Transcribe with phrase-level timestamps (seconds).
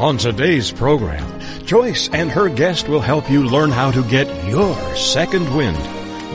[0.00, 4.74] On today's program, Joyce and her guest will help you learn how to get your
[4.96, 5.76] second wind.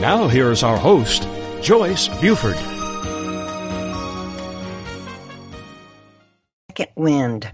[0.00, 1.26] Now here's our host,
[1.62, 2.54] Joyce Buford.
[6.68, 7.50] second wind.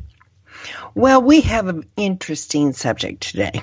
[0.95, 3.63] Well, we have an interesting subject today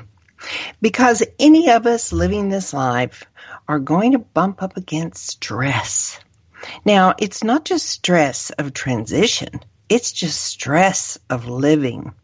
[0.82, 3.26] because any of us living this life
[3.68, 6.20] are going to bump up against stress.
[6.84, 12.16] Now, it's not just stress of transition, it's just stress of living.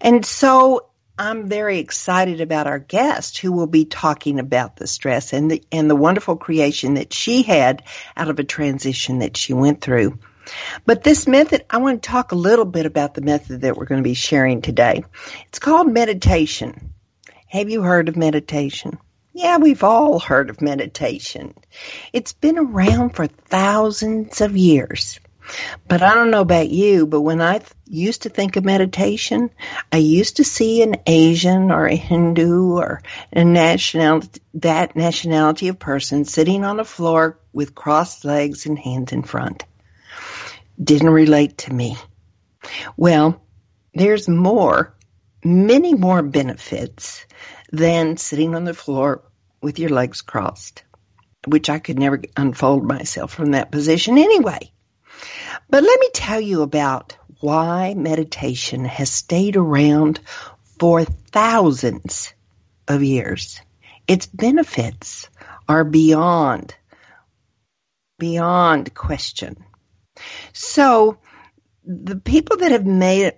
[0.00, 0.86] And so
[1.18, 5.62] I'm very excited about our guest who will be talking about the stress and the,
[5.70, 7.82] and the wonderful creation that she had
[8.16, 10.18] out of a transition that she went through.
[10.86, 13.86] But this method, I want to talk a little bit about the method that we're
[13.86, 15.04] going to be sharing today.
[15.48, 16.94] It's called meditation.
[17.48, 18.98] Have you heard of meditation?
[19.34, 21.54] Yeah, we've all heard of meditation.
[22.12, 25.20] It's been around for thousands of years.
[25.88, 29.50] But I don't know about you, but when I th- used to think of meditation,
[29.90, 35.78] I used to see an Asian or a Hindu or a nationality, that nationality of
[35.78, 39.64] person sitting on a floor with crossed legs and hands in front
[40.82, 41.96] didn't relate to me.
[42.96, 43.42] Well,
[43.94, 44.94] there's more,
[45.44, 47.26] many more benefits
[47.72, 49.22] than sitting on the floor
[49.60, 50.84] with your legs crossed,
[51.46, 54.72] which I could never unfold myself from that position anyway.
[55.72, 60.20] But let me tell you about why meditation has stayed around
[60.78, 62.34] for thousands
[62.86, 63.58] of years.
[64.06, 65.30] Its benefits
[65.66, 66.74] are beyond,
[68.18, 69.64] beyond question.
[70.52, 71.16] So
[71.86, 72.84] the people that have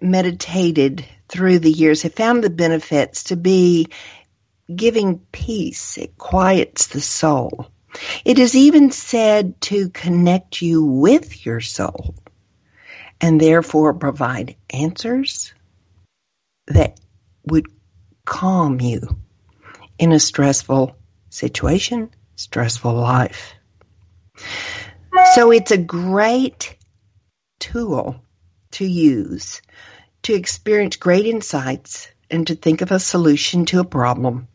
[0.02, 3.86] meditated through the years have found the benefits to be
[4.74, 5.98] giving peace.
[5.98, 7.68] It quiets the soul.
[8.24, 12.16] It is even said to connect you with your soul
[13.24, 15.54] and therefore provide answers
[16.66, 17.00] that
[17.46, 17.66] would
[18.26, 19.16] calm you
[19.98, 20.94] in a stressful
[21.30, 23.54] situation, stressful life.
[25.32, 26.76] So it's a great
[27.60, 28.20] tool
[28.72, 29.62] to use
[30.24, 34.48] to experience great insights and to think of a solution to a problem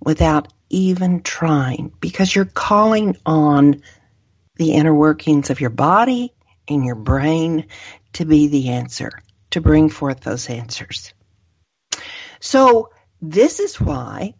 [0.00, 3.82] without even trying because you're calling on
[4.54, 6.32] the inner workings of your body
[6.68, 7.66] and your brain
[8.14, 9.10] to be the answer,
[9.50, 11.12] to bring forth those answers.
[12.40, 12.90] So
[13.20, 14.34] this is why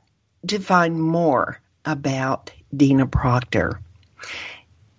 [0.48, 3.80] to find more about Dina Proctor.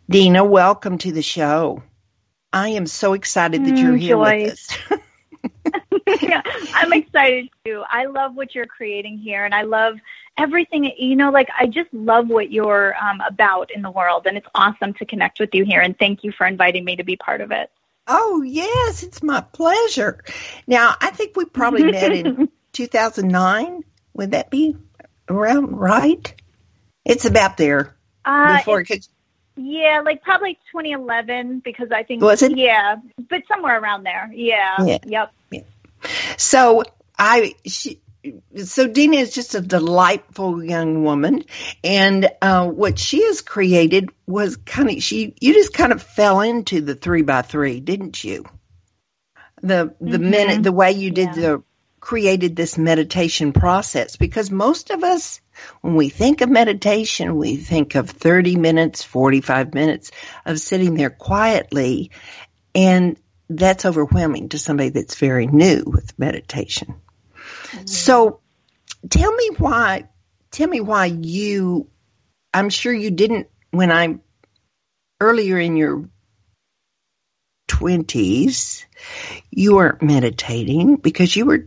[0.09, 1.83] Dina, welcome to the show.
[2.53, 4.77] I am so excited that you're Mm, here with us.
[6.21, 6.41] yeah,
[6.73, 7.83] I'm excited too.
[7.89, 9.95] I love what you're creating here, and I love
[10.37, 10.91] everything.
[10.97, 14.47] You know, like I just love what you're um, about in the world, and it's
[14.55, 15.81] awesome to connect with you here.
[15.81, 17.71] And thank you for inviting me to be part of it.
[18.07, 20.23] Oh, yes, it's my pleasure.
[20.67, 23.83] Now, I think we probably met in 2009.
[24.15, 24.75] Would that be
[25.29, 26.33] around right?
[27.05, 27.95] It's about there.
[28.25, 29.07] Uh, Before it- it could,
[29.55, 32.57] yeah, like probably 2011 because I think Was it?
[32.57, 32.97] Yeah,
[33.29, 34.29] but somewhere around there.
[34.33, 34.83] Yeah.
[34.83, 34.97] Yeah.
[35.05, 35.33] Yep.
[36.37, 36.83] so
[37.17, 38.01] I, she,
[38.63, 41.43] so Dina is just a delightful young woman,
[41.83, 45.35] and uh, what she has created was kind of she.
[45.41, 48.45] You just kind of fell into the three by three, didn't you?
[49.61, 50.29] The the Mhm.
[50.29, 51.41] minute the way you did Yeah.
[51.41, 51.63] the
[52.03, 55.39] created this meditation process because most of us
[55.79, 60.11] when we think of meditation we think of 30 minutes 45 minutes
[60.45, 62.11] of sitting there quietly
[62.75, 63.17] and
[63.49, 66.95] that's overwhelming to somebody that's very new with meditation.
[67.71, 67.85] Mm-hmm.
[67.85, 68.39] So
[69.09, 70.09] tell me why
[70.51, 71.87] tell me why you
[72.53, 74.19] I'm sure you didn't when I
[75.19, 76.09] earlier in your
[77.67, 78.85] 20s
[79.51, 81.63] you weren't meditating because you were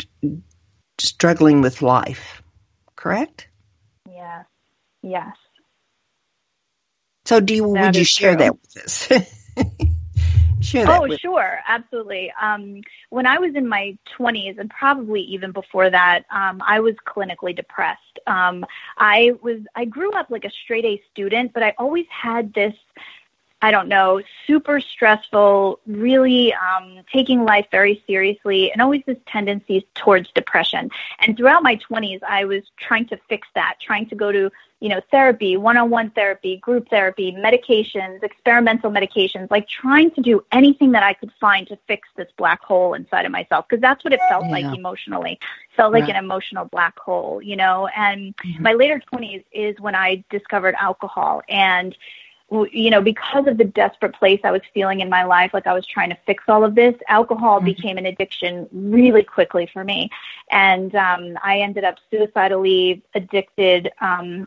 [0.98, 2.42] struggling with life
[2.96, 3.48] correct
[4.06, 4.46] Yes.
[5.02, 5.36] Yes.
[7.24, 8.36] so do you That would you share true.
[8.36, 9.08] that with us
[10.60, 12.32] share that Oh, with sure, absolutely.
[12.40, 16.94] Um, when I was in my 20s, and probably even before that, um, I was
[17.06, 18.18] clinically depressed.
[18.26, 18.64] Um,
[18.96, 22.74] I was I grew up like a straight A student, but I always had this.
[23.66, 29.84] I don't know, super stressful, really um, taking life very seriously, and always this tendency
[29.96, 30.88] towards depression.
[31.18, 34.90] And throughout my 20s, I was trying to fix that, trying to go to you
[34.90, 41.02] know, therapy, one-on-one therapy, group therapy, medications, experimental medications, like trying to do anything that
[41.02, 44.20] I could find to fix this black hole inside of myself because that's what it
[44.28, 44.68] felt Yeah.
[44.70, 45.40] like emotionally.
[45.76, 46.10] Felt like Right.
[46.10, 47.88] an emotional black hole, you know.
[47.96, 48.60] And Mhm.
[48.60, 51.96] my later 20s is when I discovered alcohol and
[52.50, 55.72] you know, because of the desperate place I was feeling in my life, like I
[55.72, 57.64] was trying to fix all of this, alcohol Mhm.
[57.64, 60.10] became an addiction really quickly for me.
[60.50, 64.46] And um, I ended up suicidally addicted um,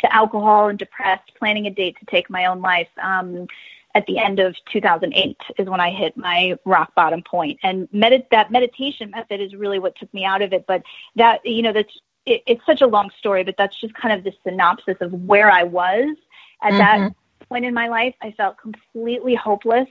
[0.00, 2.88] to alcohol and depressed, planning a date to take my own life.
[3.02, 3.48] Um,
[3.96, 8.30] at the end of 2008 is when I hit my rock bottom point, and medit-
[8.30, 10.64] that meditation method is really what took me out of it.
[10.68, 10.84] But
[11.16, 14.22] that you know that's it, it's such a long story, but that's just kind of
[14.22, 16.16] the synopsis of where I was
[16.62, 17.12] at that
[17.50, 18.14] point in my life.
[18.22, 19.88] I felt completely hopeless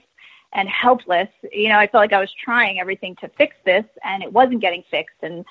[0.52, 1.28] and helpless.
[1.52, 4.60] You know, I felt like I was trying everything to fix this, and it wasn't
[4.60, 5.18] getting fixed.
[5.22, 5.44] And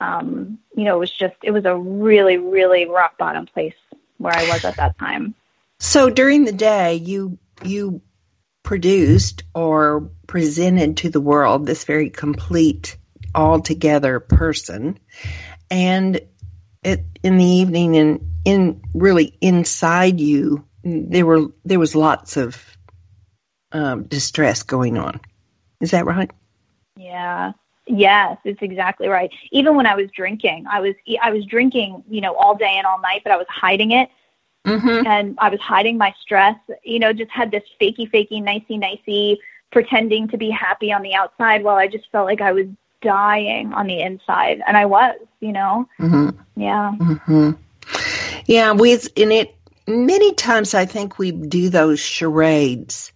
[0.00, 3.74] um, you know, it was just it was a really, really rock bottom place
[4.18, 5.34] where I was at that time.
[5.78, 8.00] So during the day, you you
[8.62, 12.96] produced or presented to the world this very complete,
[13.34, 14.98] altogether person,
[15.70, 16.20] and
[16.82, 22.56] it, in the evening and in really inside you, there were there was lots of
[23.72, 25.20] um, distress going on.
[25.80, 26.30] Is that right?
[26.96, 27.52] Yeah.
[27.88, 29.30] Yes, it's exactly right.
[29.52, 32.86] Even when I was drinking, I was I was drinking, you know, all day and
[32.86, 34.10] all night, but I was hiding it
[34.66, 35.06] Mm-hmm.
[35.06, 36.56] and I was hiding my stress.
[36.82, 39.38] You know, just had this fakey, fakey, nicey, nicey,
[39.70, 42.66] pretending to be happy on the outside while I just felt like I was
[43.00, 45.16] dying on the inside, and I was.
[45.38, 46.60] You know, Mm-hmm.
[46.60, 47.50] yeah, hmm
[48.46, 49.54] Yeah, we in it
[49.86, 50.74] many times.
[50.74, 53.12] I think we do those charades,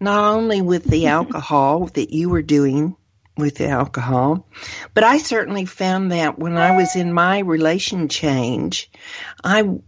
[0.00, 2.96] not only with the alcohol that you were doing
[3.36, 4.46] with the alcohol,
[4.92, 8.90] but I certainly found that when I was in my relation change,
[9.42, 9.78] I.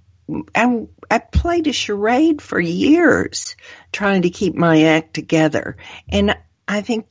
[0.54, 3.56] I, I played a charade for years
[3.92, 5.76] trying to keep my act together.
[6.08, 6.34] And
[6.66, 7.06] I think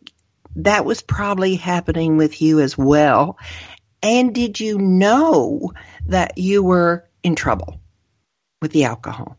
[0.55, 3.37] that was probably happening with you as well.
[4.01, 5.73] And did you know
[6.07, 7.79] that you were in trouble
[8.63, 9.37] with the alcohol?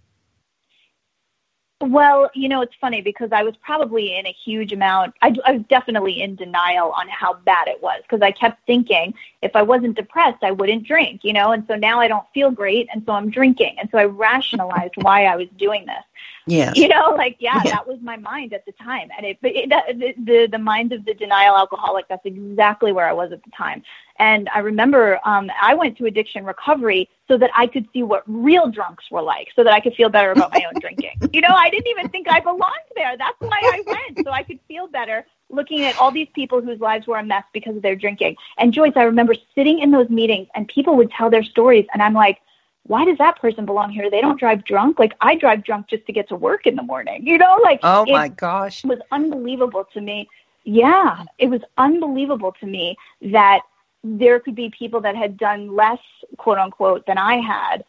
[1.80, 5.14] Well, you know, it's funny because I was probably in a huge amount.
[5.22, 9.14] I, I was definitely in denial on how bad it was because I kept thinking
[9.42, 12.50] if I wasn't depressed, I wouldn't drink, you know, and so now I don't feel
[12.50, 16.04] great, and so I'm drinking, and so I rationalized why I was doing this.
[16.46, 16.76] Yes.
[16.76, 17.70] You know, like yeah, Yeah.
[17.70, 20.92] that was my mind at the time, and it, it that, the, the the mind
[20.92, 22.06] of the denial alcoholic.
[22.08, 23.82] That's exactly where I was at the time.
[24.18, 28.22] And I remember um, I went to addiction recovery so that I could see what
[28.26, 31.10] real drunks were like, so that I could feel better about my own drinking.
[31.32, 33.16] You know, I didn't even think I belonged there.
[33.16, 36.80] That's why I went, so I could feel better looking at all these people whose
[36.80, 38.36] lives were a mess because of their drinking.
[38.58, 42.02] And Joyce, I remember sitting in those meetings and people would tell their stories, and
[42.02, 42.38] I'm like,
[42.86, 44.10] why does that person belong here?
[44.10, 44.98] They don't drive drunk.
[44.98, 47.26] Like I drive drunk just to get to work in the morning.
[47.26, 50.28] You know, like oh my gosh, it was unbelievable to me.
[50.64, 53.60] Yeah, it was unbelievable to me that
[54.02, 55.98] there could be people that had done less,
[56.36, 57.84] quote unquote, than I had,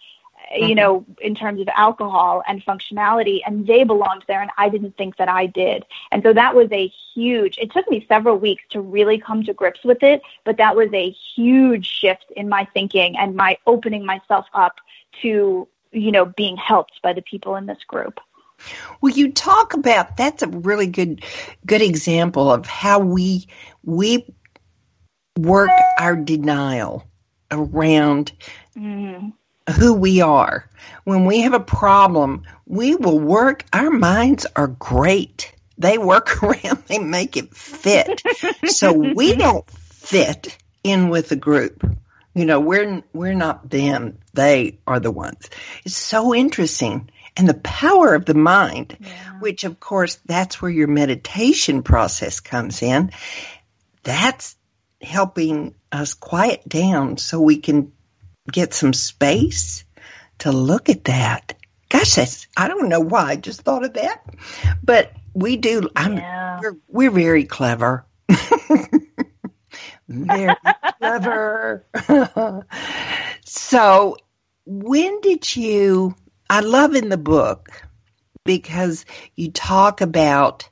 [0.55, 0.69] mm-hmm.
[0.69, 4.97] you know, in terms of alcohol and functionality, and they belonged there, and I didn't
[4.97, 5.85] think that I did.
[6.11, 9.53] And so that was a huge, it took me several weeks to really come to
[9.53, 14.05] grips with it, but that was a huge shift in my thinking and my opening
[14.05, 14.79] myself up
[15.21, 18.19] to, you know, being helped by the people in this group.
[19.01, 21.23] Well, you talk about that's a really good
[21.65, 23.47] good example of how we
[23.83, 24.25] we
[25.37, 27.03] work our denial
[27.51, 28.31] around
[28.77, 29.33] mm.
[29.69, 30.69] Who we are.
[31.03, 35.53] When we have a problem, we will work our minds are great.
[35.77, 38.21] They work around, they make it fit.
[38.67, 41.83] so we don't fit in with the group.
[42.33, 44.19] You know, we're we're not them.
[44.33, 45.49] They are the ones.
[45.85, 47.09] It's so interesting.
[47.37, 49.39] And the power of the mind, yeah.
[49.39, 53.11] which of course that's where your meditation process comes in.
[54.03, 54.55] That's
[55.01, 57.91] helping us quiet down so we can
[58.51, 59.85] get some space
[60.39, 61.53] to look at that.
[61.89, 64.23] Gosh, that's, I don't know why I just thought of that,
[64.83, 65.89] but we do.
[65.95, 66.59] I'm, yeah.
[66.61, 68.05] we're, we're very clever.
[70.07, 70.55] Very
[70.99, 71.85] clever.
[73.45, 74.17] so,
[74.65, 76.15] when did you?
[76.49, 77.69] I love in the book
[78.43, 80.69] because you talk about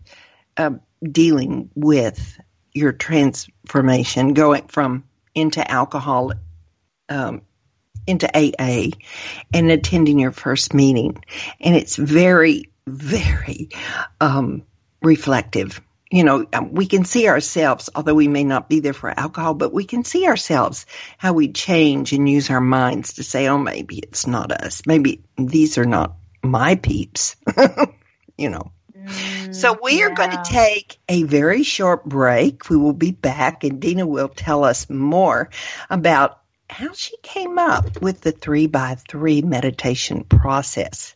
[0.56, 0.72] uh,
[1.04, 2.40] dealing with
[2.74, 6.34] your transformation, going from into alcohol,
[7.10, 7.42] um,
[8.08, 8.90] into AA,
[9.54, 11.24] and attending your first meeting,
[11.60, 13.70] and it's very, very
[14.20, 14.64] um,
[15.02, 15.82] reflective
[16.14, 19.56] you know, um, we can see ourselves, although we may not be there for alcohol,
[19.56, 20.86] but we can see ourselves
[21.18, 24.84] how we change and use our minds to say, oh, maybe it's not us.
[24.86, 27.36] Maybe these are not my peeps,
[28.38, 28.72] you know.
[28.96, 30.06] Mm, so we yeah.
[30.06, 32.70] are going to take a very short break.
[32.70, 35.50] We will be back and Dina will tell us more
[35.90, 41.16] about how she came up with the three by three meditation process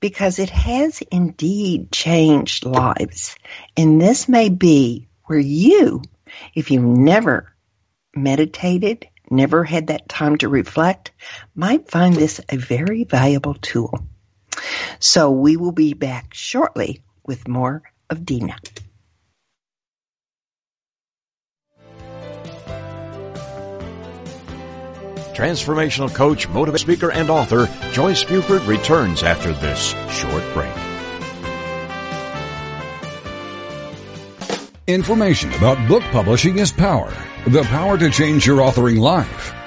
[0.00, 3.36] because it has indeed changed lives.
[3.76, 6.02] And this may be where you,
[6.54, 7.54] if you've never
[8.14, 11.12] meditated, never had that time to reflect,
[11.54, 14.04] might find this a very valuable tool.
[15.00, 18.56] So we will be back shortly with more of Dina.
[25.34, 30.72] Transformational coach, motivator, speaker, and author Joyce Buford returns after this short break.
[34.86, 37.12] Information about book publishing is power.
[37.46, 39.52] The power to change your authoring life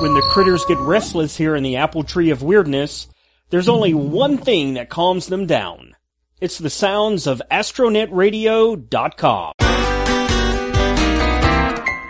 [0.00, 3.08] When the critters get restless here in the apple tree of weirdness,
[3.50, 5.96] there's only one thing that calms them down.
[6.40, 9.54] It's the sounds of astronetradio.com.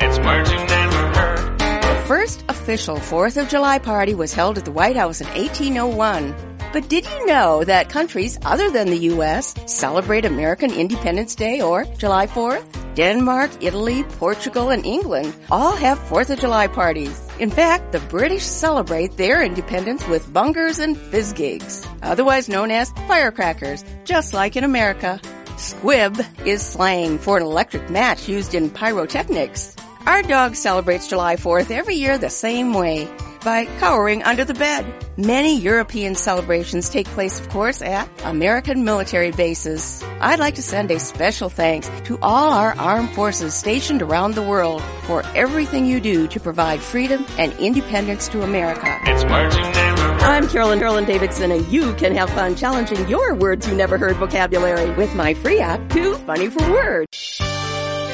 [0.01, 1.59] It's words you never heard.
[1.59, 6.58] The first official 4th of July party was held at the White House in 1801.
[6.71, 9.55] But did you know that countries other than the U.S.
[9.67, 12.65] celebrate American Independence Day or July 4th?
[12.95, 17.23] Denmark, Italy, Portugal, and England all have 4th of July parties.
[17.39, 23.83] In fact, the British celebrate their independence with bungers and fizzgigs, otherwise known as firecrackers,
[24.05, 25.21] just like in America.
[25.57, 29.75] Squib is slang for an electric match used in pyrotechnics.
[30.07, 33.09] Our dog celebrates July 4th every year the same way
[33.41, 34.87] by cowering under the bed.
[35.17, 40.03] Many European celebrations take place, of course, at American military bases.
[40.21, 44.43] I'd like to send a special thanks to all our armed forces stationed around the
[44.43, 48.99] world for everything you do to provide freedom and independence to America.
[49.05, 50.23] It's words you never heard.
[50.23, 54.17] I'm Carolyn Carolyn Davidson, and you can have fun challenging your words you never heard
[54.17, 57.39] vocabulary with my free app, Too Funny for Words.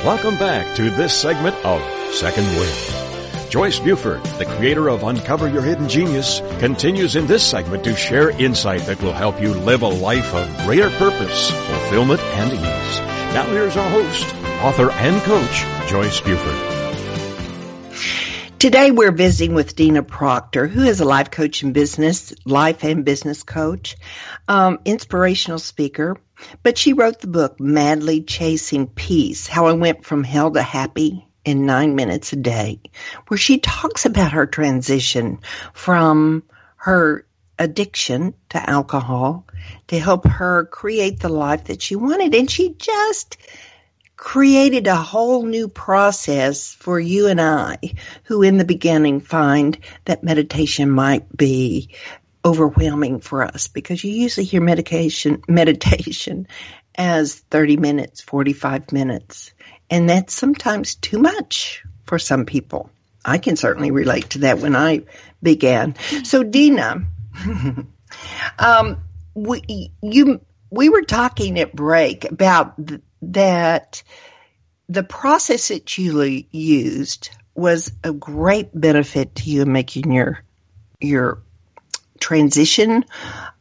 [0.04, 1.81] Welcome back to this segment of
[2.12, 2.93] Second Wind.
[3.54, 8.30] Joyce Buford, the creator of Uncover Your Hidden Genius, continues in this segment to share
[8.30, 12.99] insight that will help you live a life of greater purpose, fulfillment, and ease.
[13.32, 16.58] Now here's our host, author and coach, Joyce Buford.
[18.58, 23.04] Today we're visiting with Dina Proctor, who is a life coach and business, life and
[23.04, 23.94] business coach,
[24.49, 26.16] um, inspirational speaker,
[26.64, 31.24] but she wrote the book Madly Chasing Peace, How I Went from Hell to Happy
[31.44, 32.80] in Nine Minutes a Day,
[33.28, 35.38] where she talks about her transition
[35.72, 36.42] from
[36.76, 37.26] her
[37.58, 39.46] addiction to alcohol
[39.88, 42.34] to help her create the life that she wanted.
[42.34, 43.36] And she just
[44.16, 47.78] created a whole new process for you and I,
[48.24, 51.90] who in the beginning find that meditation might be
[52.44, 56.46] overwhelming for us because you usually hear medication meditation
[56.94, 59.53] as 30 minutes, 45 minutes,
[59.94, 62.90] and that's sometimes too much for some people.
[63.24, 65.02] I can certainly relate to that when I
[65.40, 65.94] began.
[66.24, 67.06] So Dina,
[68.58, 68.98] um,
[69.34, 72.74] we you we were talking at break about
[73.22, 74.02] that
[74.88, 80.42] the process that you used was a great benefit to you in making your
[81.00, 81.38] your
[82.18, 83.04] transition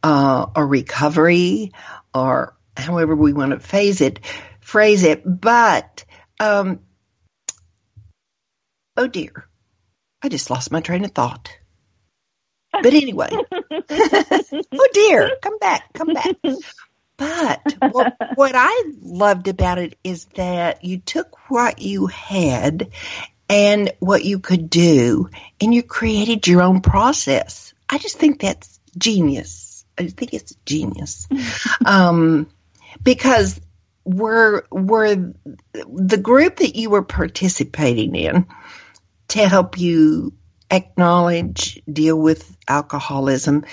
[0.02, 1.70] uh, or recovery
[2.12, 4.18] or however we want to phase it
[4.60, 6.04] phrase it but
[6.40, 6.80] um,
[8.96, 9.46] oh dear
[10.22, 11.56] i just lost my train of thought
[12.72, 13.28] but anyway
[13.70, 16.36] oh dear come back come back
[17.16, 22.90] but what, what I loved about it is that you took what you had
[23.48, 25.28] and what you could do
[25.60, 27.74] and you created your own process.
[27.88, 29.84] I just think that's genius.
[29.98, 31.28] I think it's genius.
[31.86, 32.48] um,
[33.02, 33.60] because
[34.04, 35.32] we're, we're
[35.72, 38.46] the group that you were participating in
[39.28, 40.34] to help you
[40.70, 43.64] acknowledge, deal with alcoholism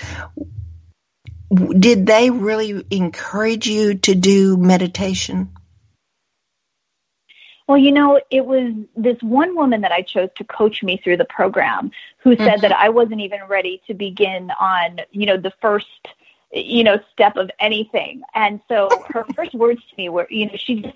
[1.52, 5.50] did they really encourage you to do meditation?
[7.68, 11.18] Well, you know, it was this one woman that I chose to coach me through
[11.18, 12.62] the program who said mm-hmm.
[12.62, 15.88] that I wasn't even ready to begin on, you know, the first,
[16.54, 18.22] you know, step of anything.
[18.34, 20.96] And so her first words to me were, you know, she just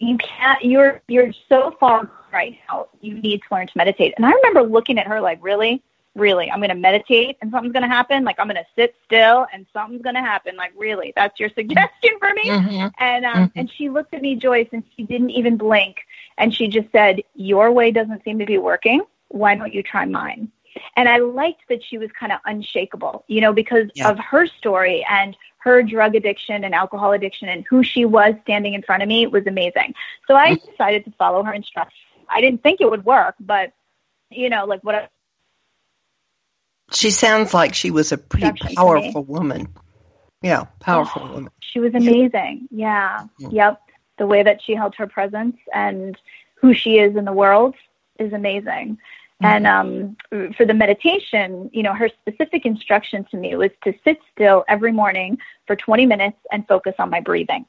[0.00, 2.88] you can't you're you're so far right now.
[3.00, 4.14] You need to learn to meditate.
[4.16, 5.82] And i remember looking at her like really?
[6.14, 6.50] Really?
[6.50, 8.24] I'm going to meditate and something's going to happen?
[8.24, 10.56] Like i'm going to sit still and something's going to happen?
[10.56, 11.12] Like really?
[11.14, 12.48] That's your suggestion for me?
[12.48, 12.86] Mm-hmm.
[12.98, 13.58] and um mm-hmm.
[13.58, 15.98] and she looked at me joyce and she didn't even blink.
[16.38, 19.02] And she just said your way doesn't seem to be working.
[19.28, 20.50] Why don't you try mine
[20.96, 24.10] and i liked that she was kind of unshakable you know because yeah.
[24.10, 28.74] of her story and her drug addiction and alcohol addiction and who she was standing
[28.74, 29.94] in front of me was amazing
[30.26, 30.70] so i mm-hmm.
[30.70, 33.72] decided to follow her instructions i didn't think it would work but
[34.30, 35.08] you know like what I-
[36.92, 39.68] she sounds like she was a pretty powerful woman.
[40.42, 41.50] Yeah, powerful woman.
[41.60, 42.68] She was amazing.
[42.70, 43.26] Yeah.
[43.38, 43.48] yeah.
[43.50, 43.80] Yep.
[44.18, 46.16] The way that she held her presence and
[46.54, 47.74] who she is in the world
[48.18, 48.98] is amazing.
[49.42, 49.66] Mm-hmm.
[49.66, 54.18] And um, for the meditation, you know, her specific instruction to me was to sit
[54.32, 57.66] still every morning for 20 minutes and focus on my breathing.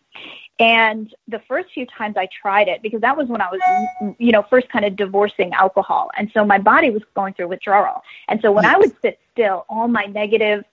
[0.59, 4.31] And the first few times I tried it, because that was when I was, you
[4.31, 6.09] know, first kind of divorcing alcohol.
[6.17, 8.01] And so my body was going through withdrawal.
[8.29, 8.75] And so when yes.
[8.75, 10.63] I would sit still, all my negative,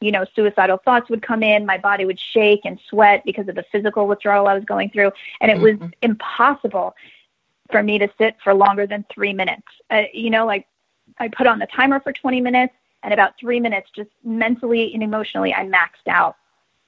[0.00, 1.66] you know, suicidal thoughts would come in.
[1.66, 5.10] My body would shake and sweat because of the physical withdrawal I was going through.
[5.40, 5.82] And it mm-hmm.
[5.82, 6.94] was impossible
[7.70, 9.66] for me to sit for longer than three minutes.
[9.90, 10.66] Uh, you know, like
[11.18, 15.02] I put on the timer for 20 minutes and about three minutes, just mentally and
[15.02, 16.36] emotionally, I maxed out.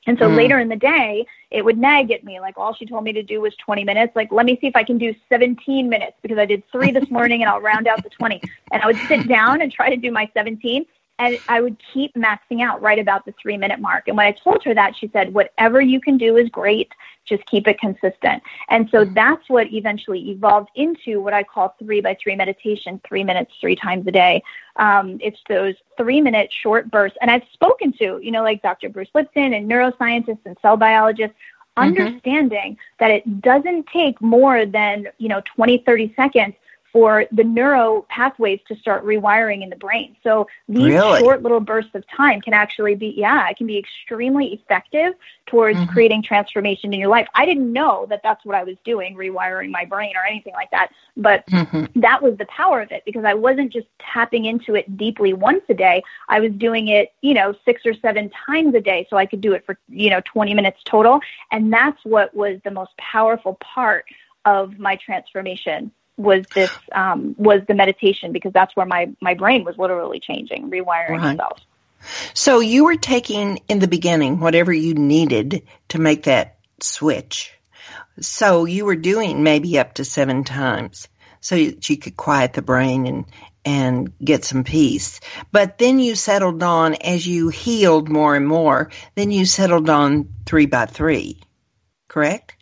[0.06, 0.36] And so mm.
[0.36, 3.22] later in the day, it would nag at me like all she told me to
[3.22, 4.16] do was 20 minutes.
[4.16, 7.10] Like, let me see if I can do 17 minutes because I did three this
[7.10, 8.40] morning and I'll round out the 20.
[8.72, 10.86] And I would sit down and try to do my 17
[11.18, 14.08] and I would keep maxing out right about the three minute mark.
[14.08, 16.92] And when I told her that, she said, whatever you can do is great.
[17.24, 18.42] Just keep it consistent.
[18.68, 23.24] And so that's what eventually evolved into what I call three by three meditation, three
[23.24, 24.42] minutes, three times a day.
[24.76, 27.18] Um, it's those three minute short bursts.
[27.20, 28.88] And I've spoken to, you know, like Dr.
[28.88, 31.36] Bruce Lipton and neuroscientists and cell biologists
[31.78, 32.00] mm-hmm.
[32.00, 36.54] understanding that it doesn't take more than, you know, 20, 30 seconds
[36.92, 40.16] for the neuro pathways to start rewiring in the brain.
[40.22, 41.18] So these Really?
[41.18, 45.14] short little bursts of time can actually be, yeah, it can be extremely effective
[45.46, 45.88] towards Mhm.
[45.88, 47.28] creating transformation in your life.
[47.34, 50.70] I didn't know that that's what I was doing, rewiring my brain or anything like
[50.70, 50.90] that.
[51.16, 51.88] But Mhm.
[51.96, 55.62] that was the power of it because I wasn't just tapping into it deeply once
[55.68, 56.02] a day.
[56.28, 59.40] I was doing it, you know, six or seven times a day so I could
[59.40, 61.20] do it for, you know, 20 minutes total.
[61.52, 64.06] And that's what was the most powerful part
[64.44, 69.64] of my transformation was this um, was the meditation because that's where my my brain
[69.64, 71.32] was literally changing, rewiring Right.
[71.32, 71.60] itself.
[72.34, 77.52] So you were taking in the beginning whatever you needed to make that switch.
[78.20, 81.08] So you were doing maybe up to seven times
[81.40, 83.24] so that you could quiet the brain and
[83.64, 85.20] and get some peace.
[85.52, 90.28] But then you settled on as you healed more and more, then you settled on
[90.46, 91.40] three by three.
[92.08, 92.56] Correct?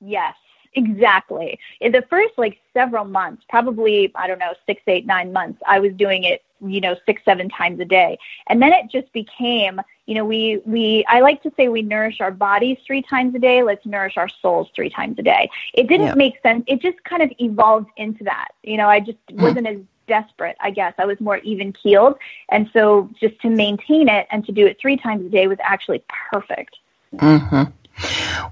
[0.00, 0.36] Yes,
[0.74, 1.58] exactly.
[1.80, 5.78] In the first like several months, probably I don't know, six, eight, nine months, I
[5.80, 8.18] was doing it, you know, six, seven times a day.
[8.48, 12.20] And then it just became, you know, we we I like to say we nourish
[12.20, 15.50] our bodies three times a day, let's nourish our souls three times a day.
[15.74, 16.14] It didn't Yeah.
[16.14, 16.64] make sense.
[16.66, 18.48] It just kind of evolved into that.
[18.62, 20.94] You know, I just wasn't as desperate, I guess.
[20.98, 22.16] I was more even keeled.
[22.50, 25.58] And so just to maintain it and to do it three times a day was
[25.62, 26.02] actually
[26.32, 26.76] perfect.
[27.18, 27.62] hmm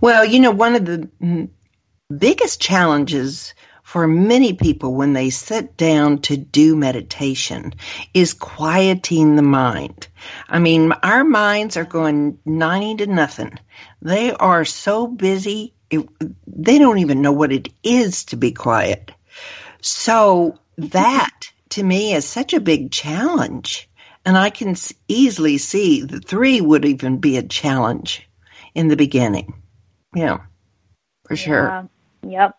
[0.00, 1.48] Well, you know, one of the mm,
[2.14, 7.72] biggest challenges for many people when they sit down to do meditation
[8.14, 10.08] is quieting the mind.
[10.48, 13.58] I mean, our minds are going 90 to nothing.
[14.02, 16.06] They are so busy, it,
[16.46, 19.12] they don't even know what it is to be quiet.
[19.80, 23.88] So that to me is such a big challenge.
[24.24, 24.74] And I can
[25.06, 28.28] easily see the three would even be a challenge
[28.74, 29.62] in the beginning.
[30.14, 30.38] Yeah,
[31.28, 31.88] for sure.
[32.22, 32.56] Yep.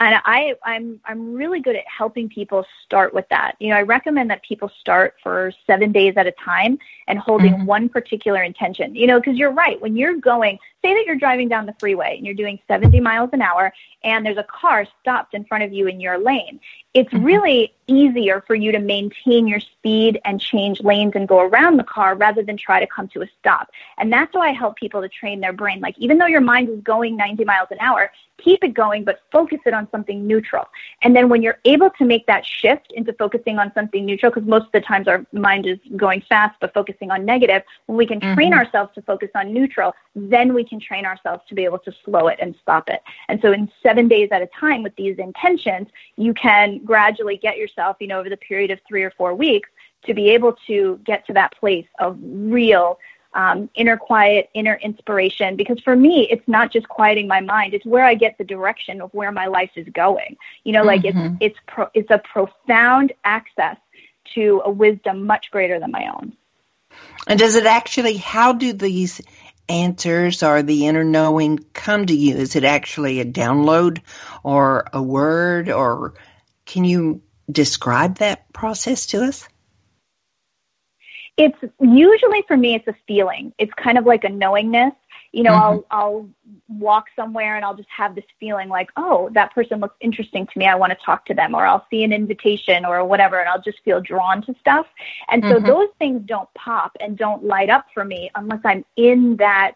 [0.00, 3.54] And I, I'm, I'm really good at helping people start with that.
[3.60, 7.54] You know, I recommend that people start for seven days at a time and holding
[7.54, 7.66] Mhm.
[7.66, 8.96] one particular intention.
[8.96, 9.80] You know, because you're right.
[9.80, 13.30] When you're going, say that you're driving down the freeway and you're doing 70 miles
[13.32, 16.58] an hour, and there's a car stopped in front of you in your lane.
[16.92, 17.24] It's Mhm.
[17.24, 21.84] really easier for you to maintain your speed and change lanes and go around the
[21.84, 23.70] car rather than try to come to a stop.
[23.98, 25.80] And that's why I help people to train their brain.
[25.80, 29.20] Like, even though your mind is going 90 miles an hour, keep it going, but
[29.30, 30.66] focus it on something neutral.
[31.02, 34.48] And then when you're able to make that shift into focusing on something neutral, because
[34.48, 38.06] most of the times our mind is going fast but focusing on negative, when we
[38.06, 38.58] can train Mhm.
[38.58, 42.28] ourselves to focus on neutral, then we can train ourselves to be able to slow
[42.28, 43.02] it and stop it.
[43.28, 47.56] And so in seven days at a time with these intentions, you can gradually get
[47.56, 49.68] yourself, you know, over the period of three or four weeks
[50.04, 52.98] to be able to get to that place of real
[53.34, 55.56] um, inner quiet, inner inspiration.
[55.56, 59.00] Because for me, it's not just quieting my mind; it's where I get the direction
[59.00, 60.36] of where my life is going.
[60.64, 61.36] You know, like Mhm.
[61.40, 63.76] it's it's pro- it's a profound access
[64.34, 66.32] to a wisdom much greater than my own.
[67.26, 69.20] And does it actually, how do these
[69.68, 72.36] answers or the inner knowing come to you?
[72.36, 74.00] Is it actually a download
[74.42, 76.14] or a word or
[76.66, 79.48] can you describe that process to us?
[81.36, 84.92] It's usually for me it's a feeling it's kind of like a knowingness
[85.32, 86.28] you know i'll i'll
[86.68, 90.58] walk somewhere and i'll just have this feeling like oh that person looks interesting to
[90.58, 93.48] me i want to talk to them or i'll see an invitation or whatever and
[93.48, 94.86] i'll just feel drawn to stuff
[95.30, 95.66] and so Mhm.
[95.66, 99.74] those things don't pop and don't light up for me unless i'm in that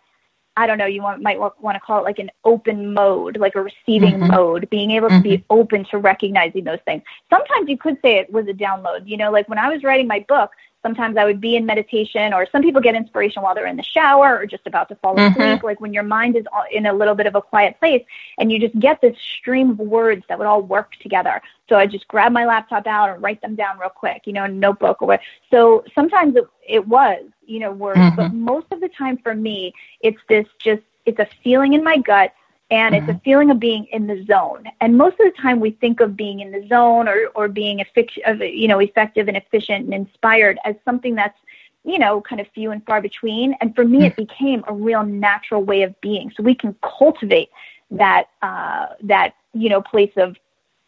[0.58, 3.54] I don't know, you want, might want to call it like an open mode, like
[3.54, 4.26] a receiving Mhm.
[4.26, 7.04] mode, being able to be open to recognizing those things.
[7.30, 9.06] Sometimes you could say it was a download.
[9.06, 10.50] You know, like when I was writing my book,
[10.88, 13.82] sometimes I would be in meditation, or some people get inspiration while they're in the
[13.82, 15.30] shower or just about to fall Mhm.
[15.32, 18.04] asleep, like when your mind is all- in a little bit of a quiet place,
[18.38, 21.42] and you just get this stream of words that would all work together.
[21.68, 24.44] So I just grab my laptop out and write them down real quick, you know,
[24.44, 25.20] in a notebook or what.
[25.50, 29.74] So sometimes it, it was, you know, words, but most of the time for me,
[30.00, 32.32] it's this just, it's a feeling in my gut
[32.70, 34.64] and it's a feeling of being in the zone.
[34.80, 37.78] And most of the time, we think of being in the zone or or being
[37.78, 41.38] effic- you know effective and efficient and inspired as something that's
[41.84, 43.54] you know kind of few and far between.
[43.60, 46.30] And for me, it became a real natural way of being.
[46.36, 47.50] So we can cultivate
[47.90, 50.36] that uh, that you know place of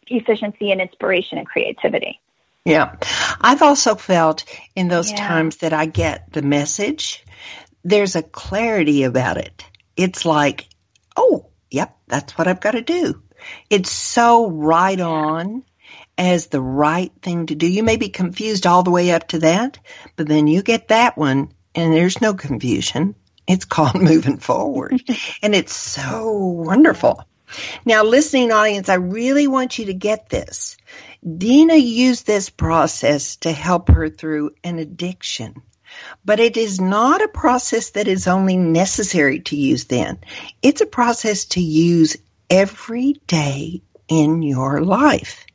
[0.07, 2.19] efficiency and inspiration and creativity.
[2.65, 2.95] Yeah.
[3.39, 4.43] I've also felt
[4.75, 5.17] in those Yeah.
[5.17, 7.25] times that I get the message,
[7.83, 9.65] there's a clarity about it.
[9.97, 10.67] It's like,
[11.17, 13.21] oh, yep, that's what I've got to do.
[13.69, 15.63] It's so right on
[16.17, 17.67] as the right thing to do.
[17.67, 19.79] You may be confused all the way up to that,
[20.15, 23.15] but then you get that one and there's no confusion.
[23.47, 25.01] It's called moving forward.
[25.41, 27.23] and it's so wonderful.
[27.85, 30.77] Now, listening audience, I really want you to get this.
[31.37, 35.61] Dina used this process to help her through an addiction.
[36.23, 40.19] But it is not a process that is only necessary to use then.
[40.61, 42.17] It's a process to use
[42.49, 45.45] every day in your life.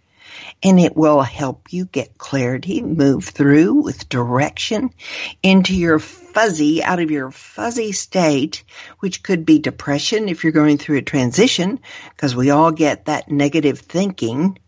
[0.62, 4.90] And it will help you get clarity, move through with direction
[5.42, 8.64] into your fuzzy, out of your fuzzy state,
[9.00, 13.30] which could be depression if you're going through a transition, because we all get that
[13.30, 14.58] negative thinking.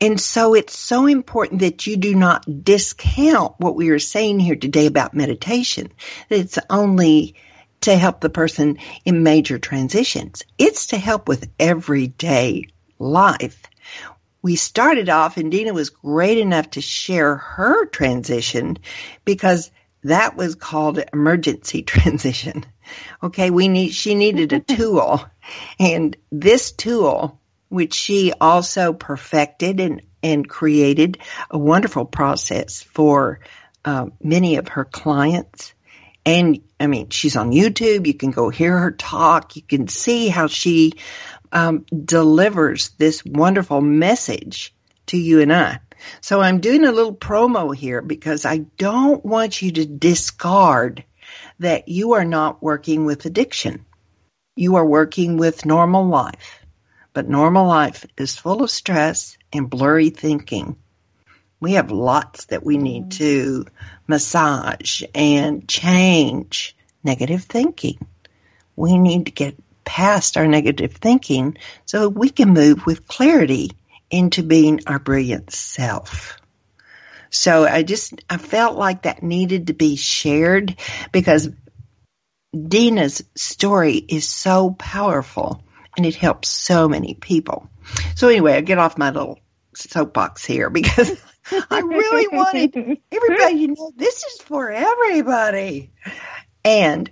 [0.00, 4.56] And so it's so important that you do not discount what we are saying here
[4.56, 5.92] today about meditation.
[6.28, 7.34] It's only
[7.82, 10.42] to help the person in major transitions.
[10.58, 12.68] It's to help with everyday
[12.98, 13.62] life.
[14.42, 18.78] We started off and Dina was great enough to share her transition
[19.24, 19.70] because
[20.04, 22.64] that was called emergency transition.
[23.22, 25.24] Okay, we need she needed a tool
[25.78, 27.37] and this tool
[27.68, 31.18] which she also perfected and and created
[31.50, 33.40] a wonderful process for
[33.84, 35.74] uh, many of her clients
[36.28, 38.06] and I mean, she's on YouTube.
[38.06, 39.56] You can go hear her talk.
[39.56, 40.92] You can see how she
[41.52, 44.74] um, delivers this wonderful message
[45.06, 45.80] to you and I.
[46.20, 51.02] So I'm doing a little promo here because I don't want you to discard
[51.60, 53.86] that you are not working with addiction.
[54.54, 56.57] You are working with normal life.
[57.12, 60.76] But normal life is full of stress and blurry thinking.
[61.60, 63.16] We have lots that we need mm.
[63.18, 63.66] to
[64.06, 67.98] massage and change negative thinking.
[68.76, 73.72] We need to get past our negative thinking so we can move with clarity
[74.10, 76.38] into being our brilliant self.
[77.30, 80.76] So I just, I felt like that needed to be shared
[81.12, 81.50] because
[82.52, 85.62] Dina's story is so powerful
[85.98, 87.68] and it helps so many people.
[88.14, 89.40] So anyway, I get off my little
[89.74, 91.20] soapbox here because
[91.70, 95.90] I really wanted everybody to know this is for everybody.
[96.64, 97.10] And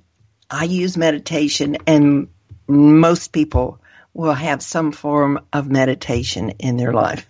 [0.48, 2.28] I use meditation and
[2.68, 3.80] most people
[4.14, 7.28] will have some form of meditation in their life.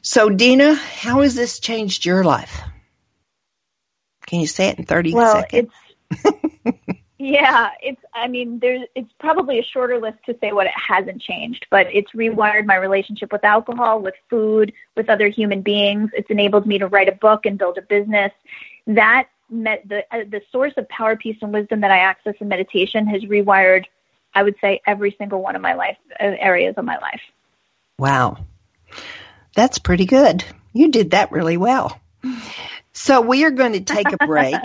[0.00, 2.62] So, Dina, how has this changed your life?
[4.26, 5.70] Can you say it in 30 well, seconds?
[7.22, 11.20] Yeah, it's, I mean, there's, it's probably a shorter list to say what it hasn't
[11.20, 16.10] changed, but it's rewired my relationship with alcohol, with food, with other human beings.
[16.14, 18.32] It's enabled me to write a book and build a business.
[18.86, 22.48] That met the, uh, the source of power, peace, and wisdom that I access in
[22.48, 23.84] meditation has rewired
[24.34, 27.20] I would say every single one of my life uh, areas of my life.
[27.98, 28.38] Wow.
[29.54, 30.44] That's pretty good.
[30.72, 32.00] You did that really well.
[33.02, 34.60] So we are going to take a break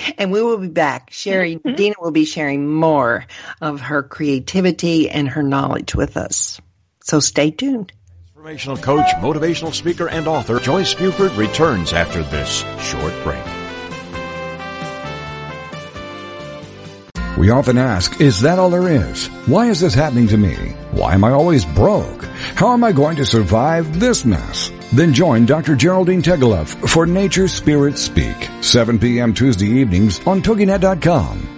[0.18, 1.76] and we will be back sharing, mm-hmm.
[1.76, 3.26] Dina will be sharing more
[3.60, 6.58] of her creativity and her knowledge with us.
[7.02, 7.92] So stay tuned.
[8.34, 13.44] Transformational coach, motivational speaker, and author Joyce Buford returns after this short break.
[17.36, 19.26] We often ask, is that all there is?
[19.46, 20.54] Why is this happening to me?
[20.92, 22.24] Why am I always broke?
[22.54, 24.72] How am I going to survive this mess?
[24.92, 25.76] Then join Dr.
[25.76, 29.34] Geraldine Tegeloff for Nature Spirit Speak, 7 p.m.
[29.34, 31.57] Tuesday evenings on TogiNet.com.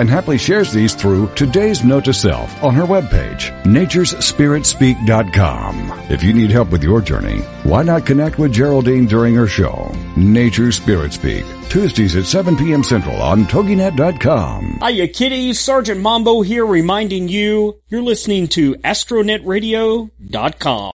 [0.01, 5.91] and happily shares these through today's note to self on her webpage, naturespiritspeak.com.
[6.09, 9.93] If you need help with your journey, why not connect with Geraldine during her show,
[10.17, 12.83] Nature Spirit Speak, Tuesdays at 7 p.m.
[12.83, 14.79] Central on TogiNet.com.
[14.83, 20.91] Hiya kitties, Sergeant Mambo here reminding you you're listening to AstroNetRadio.com.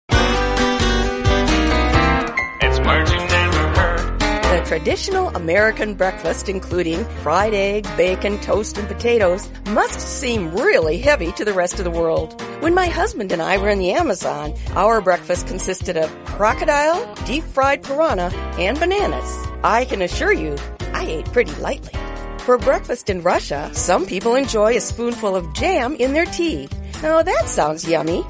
[4.65, 11.45] traditional American breakfast, including fried egg, bacon, toast, and potatoes, must seem really heavy to
[11.45, 12.41] the rest of the world.
[12.61, 17.43] When my husband and I were in the Amazon, our breakfast consisted of crocodile, deep
[17.43, 19.37] fried piranha, and bananas.
[19.63, 20.55] I can assure you,
[20.93, 21.93] I ate pretty lightly.
[22.39, 26.69] For breakfast in Russia, some people enjoy a spoonful of jam in their tea.
[27.01, 28.21] Now that sounds yummy.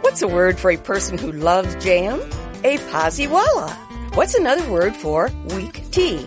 [0.00, 2.20] What's a word for a person who loves jam?
[2.64, 3.83] A poziwala.
[4.14, 6.24] What's another word for weak tea?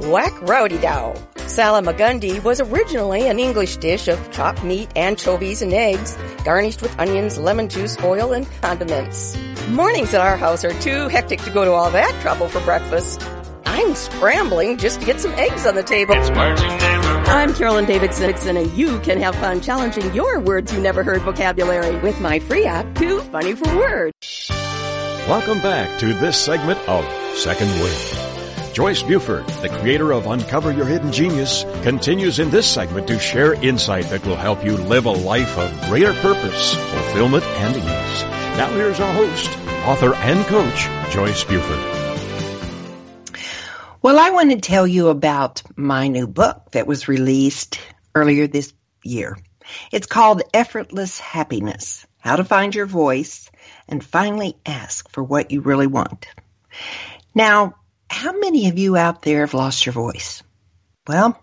[0.00, 1.14] Whack rowdy dow.
[1.36, 7.38] Salamagundi was originally an English dish of chopped meat, anchovies, and eggs, garnished with onions,
[7.38, 9.38] lemon juice, oil, and condiments.
[9.68, 13.22] Mornings at our house are too hectic to go to all that trouble for breakfast.
[13.64, 16.14] I'm scrambling just to get some eggs on the table.
[16.16, 17.28] It's words you never heard.
[17.28, 21.96] I'm Carolyn Davidson, and you can have fun challenging your words you never heard vocabulary
[22.00, 24.50] with my free app, Too Funny for Words.
[25.28, 28.74] Welcome back to this segment of Second Wind.
[28.74, 33.54] Joyce Buford, the creator of Uncover Your Hidden Genius, continues in this segment to share
[33.54, 38.22] insight that will help you live a life of greater purpose, fulfillment, and ease.
[38.56, 39.48] Now here's our host,
[39.86, 42.00] author and coach, Joyce Buford.
[44.02, 47.80] Well, I want to tell you about my new book that was released
[48.14, 49.36] earlier this year.
[49.92, 53.50] It's called Effortless Happiness How to Find Your Voice
[53.88, 56.26] and Finally Ask for What You Really Want.
[57.34, 57.76] Now,
[58.08, 60.42] how many of you out there have lost your voice?
[61.06, 61.40] Well,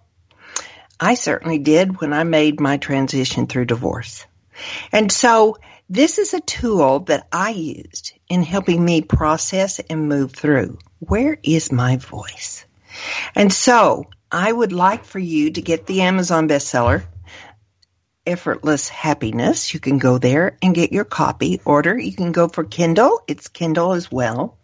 [0.99, 4.25] I certainly did when I made my transition through divorce.
[4.91, 5.57] And so
[5.89, 10.79] this is a tool that I used in helping me process and move through.
[10.99, 12.65] Where is my voice?
[13.35, 17.03] And so I would like for you to get the Amazon bestseller,
[18.27, 19.73] Effortless Happiness.
[19.73, 21.97] You can go there and get your copy order.
[21.97, 23.23] You can go for Kindle.
[23.25, 24.57] It's Kindle as well.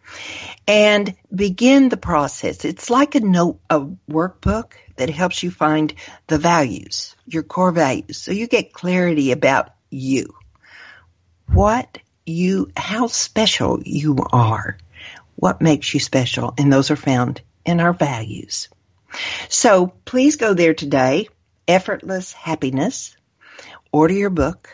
[0.67, 2.65] And begin the process.
[2.65, 5.93] It's like a note, a workbook that helps you find
[6.27, 8.17] the values, your core values.
[8.17, 10.35] So you get clarity about you.
[11.47, 14.77] What you, how special you are.
[15.37, 16.53] What makes you special.
[16.57, 18.67] And those are found in our values.
[19.47, 21.29] So please go there today.
[21.65, 23.15] Effortless Happiness
[23.93, 24.69] order your book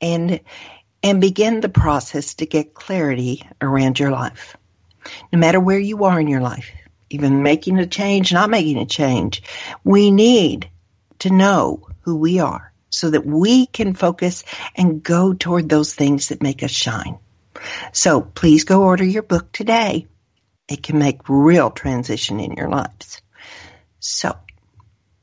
[0.00, 0.40] and
[1.02, 4.56] and begin the process to get clarity around your life.
[5.32, 6.70] No matter where you are in your life,
[7.08, 9.42] even making a change, not making a change,
[9.84, 10.68] we need
[11.20, 16.28] to know who we are so that we can focus and go toward those things
[16.28, 17.18] that make us shine.
[17.92, 20.06] So please go order your book today.
[20.68, 23.22] It can make real transition in your lives.
[24.00, 24.36] So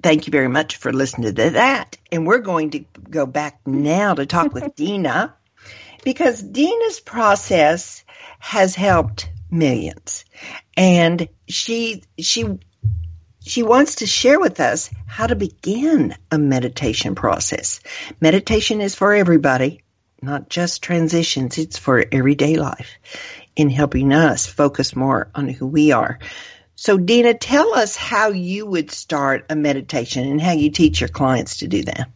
[0.01, 1.97] thank you very much for listening to that.
[2.11, 2.79] And we're going to
[3.09, 5.35] go back now to talk with Dina
[6.03, 8.03] because Dina's process
[8.39, 10.25] has helped millions.
[10.75, 12.59] And she, she,
[13.41, 17.79] she wants to share with us how to begin a meditation process.
[18.21, 19.81] Meditation is for everybody,
[20.21, 21.57] not just transitions.
[21.57, 22.97] It's for everyday life
[23.55, 26.19] in helping us focus more on who we are.
[26.79, 31.07] So, Dina, tell us how you would start a meditation and how you teach your
[31.09, 32.07] clients to do that.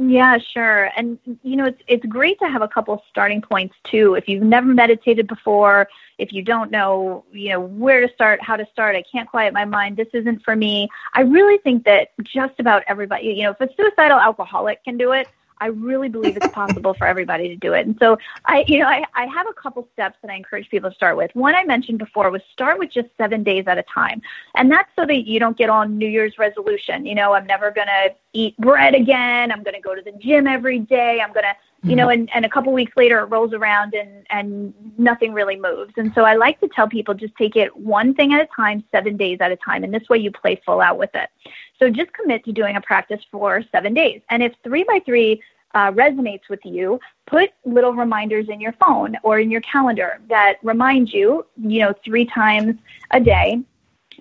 [0.00, 0.90] Yeah, sure.
[0.96, 4.14] And you know, it's it's great to have a couple starting points too.
[4.14, 8.56] If you've never meditated before, if you don't know, you know, where to start, how
[8.56, 10.88] to start, I can't quiet my mind, this isn't for me.
[11.14, 15.12] I really think that just about everybody, you know, if a suicidal alcoholic can do
[15.12, 15.28] it,
[15.60, 17.86] I really believe it's possible for everybody to do it.
[17.86, 20.90] And so I, you know, I, I have a couple steps that I encourage people
[20.90, 21.30] to start with.
[21.34, 24.22] One I mentioned before was start with just seven days at a time.
[24.54, 27.06] And that's so that you don't get on New Year's resolution.
[27.06, 29.50] You know, I'm never going to eat bread again.
[29.50, 31.20] I'm going to go to the gym every day.
[31.20, 32.20] I'm going to, you know, mm-hmm.
[32.20, 35.92] and, and a couple weeks later it rolls around and, and nothing really moves.
[35.96, 38.82] And so I like to tell people just take it one thing at a time,
[38.90, 39.84] seven days at a time.
[39.84, 41.30] And this way you play full out with it.
[41.78, 44.20] So just commit to doing a practice for seven days.
[44.30, 45.42] And if three by three
[45.74, 50.54] uh, resonates with you, put little reminders in your phone or in your calendar that
[50.62, 52.76] remind you, you know, three times
[53.12, 53.60] a day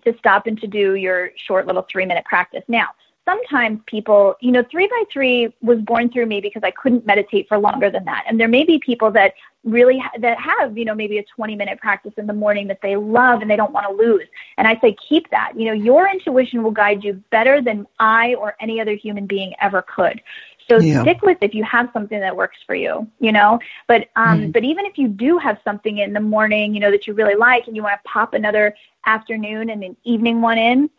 [0.03, 2.63] to stop and to do your short little three minute practice.
[2.67, 2.89] Now,
[3.27, 7.47] sometimes people, you know, three by three was born through me because I couldn't meditate
[7.47, 8.23] for longer than that.
[8.27, 9.33] And there may be people that
[9.65, 12.79] really ha- that have, you know, maybe a 20 minute practice in the morning that
[12.81, 14.25] they love and they don't want to lose.
[14.57, 15.53] And I say keep that.
[15.57, 19.53] You know, your intuition will guide you better than I or any other human being
[19.61, 20.21] ever could.
[20.69, 21.01] So Yeah.
[21.01, 23.59] stick with if you have something that works for you, you know.
[23.87, 24.53] But um, Mhm.
[24.53, 27.35] but even if you do have something in the morning, you know, that you really
[27.35, 28.73] like, and you want to pop another
[29.05, 30.89] afternoon and an evening one in,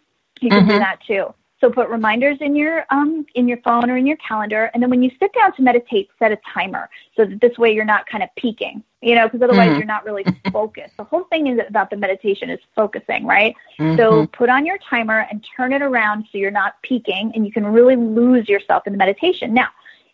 [0.41, 0.79] you can do Mhm.
[0.79, 1.33] that too.
[1.61, 4.91] So put reminders in your um in your phone or in your calendar, and then
[4.91, 8.07] when you sit down to meditate, set a timer so that this way you're not
[8.07, 9.77] kind of peeking, you know, because otherwise Mhm.
[9.77, 10.97] you're not really focused.
[10.97, 13.55] The whole thing is about the meditation is focusing, right?
[13.97, 14.33] So Mhm.
[14.33, 17.67] put on your timer and turn it around so you're not peeking and you can
[17.67, 19.53] really lose yourself in the meditation.
[19.53, 19.69] Now,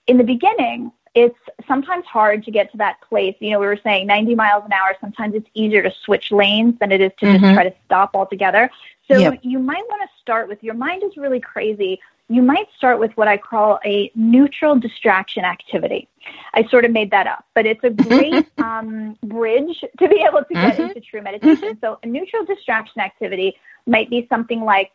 [0.06, 3.34] in the beginning, it's sometimes hard to get to that place.
[3.40, 4.94] You know, we were saying 90 miles an hour.
[5.00, 7.40] Sometimes it's easier to switch lanes than it is to Mhm.
[7.40, 8.70] just try to stop altogether.
[9.08, 9.40] So Yep.
[9.42, 12.00] you might want to start with your mind is really crazy.
[12.28, 16.08] You might start with what I call a neutral distraction activity.
[16.54, 20.42] I sort of made that up, but it's a great um, bridge to be able
[20.44, 20.78] to get Mhm.
[20.78, 21.76] into true meditation.
[21.80, 24.90] So a neutral distraction activity might be something like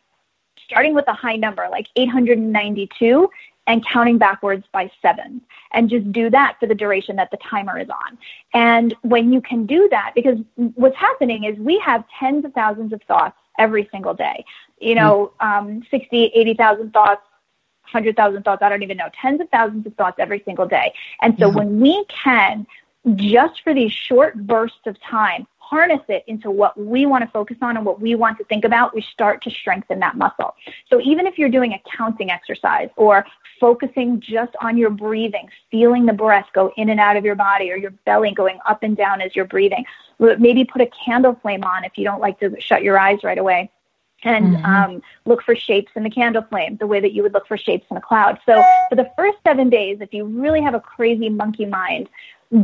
[0.65, 3.29] starting with a high number like 892
[3.69, 5.39] and counting backwards by seven
[5.73, 8.17] and just do that for the duration that the timer is on.
[8.51, 10.39] And when you can do that, because
[10.73, 14.43] what's happening is we have tens of thousands of thoughts every single day,
[14.79, 17.21] you know, um, 60, 80,000 thoughts,
[17.91, 20.91] 100,000 thoughts, I don't even know, tens of thousands of thoughts every single day.
[21.21, 22.65] And so when we can,
[23.15, 27.57] just for these short bursts of time, harness it into what we want to focus
[27.61, 30.55] on and what we want to think about, we start to strengthen that muscle.
[30.89, 33.25] So even if you're doing a counting exercise or
[33.59, 37.71] focusing just on your breathing, feeling the breath go in and out of your body
[37.71, 39.85] or your belly going up and down as you're breathing,
[40.17, 43.37] maybe put a candle flame on if you don't like to shut your eyes right
[43.37, 43.69] away
[44.23, 44.65] and mm-hmm.
[44.65, 47.57] um, look for shapes in the candle flame the way that you would look for
[47.57, 48.39] shapes in a cloud.
[48.45, 52.09] So for the first seven days, if you really have a crazy monkey mind,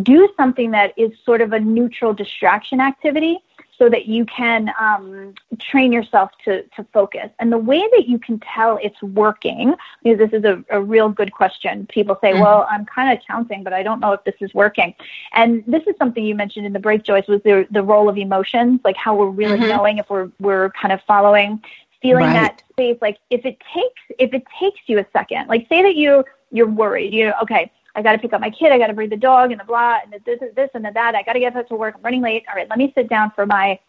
[0.01, 3.39] do something that is sort of a neutral distraction activity
[3.77, 7.29] so that you can um, train yourself to, to focus.
[7.39, 11.09] And the way that you can tell it's working, because this is a, a real
[11.09, 11.85] good question.
[11.87, 12.41] People say, mm-hmm.
[12.41, 14.95] well, I'm kind of counting, but I don't know if this is working.
[15.33, 18.17] And this is something you mentioned in the break, Joyce, was the, the role of
[18.17, 19.69] emotions, like how we're really mm-hmm.
[19.69, 21.61] knowing if we're, we're kind of following,
[22.01, 22.33] feeling right.
[22.33, 22.97] that space.
[23.01, 26.67] Like if it takes, if it takes you a second, like say that you, you're
[26.67, 28.71] worried, you know, okay, I got to pick up my kid.
[28.71, 30.83] I got to bring the dog and the blah and the this, and this and
[30.85, 31.15] the that.
[31.15, 31.95] I got to get back to work.
[31.95, 32.45] I'm running late.
[32.49, 33.79] All right, let me sit down for my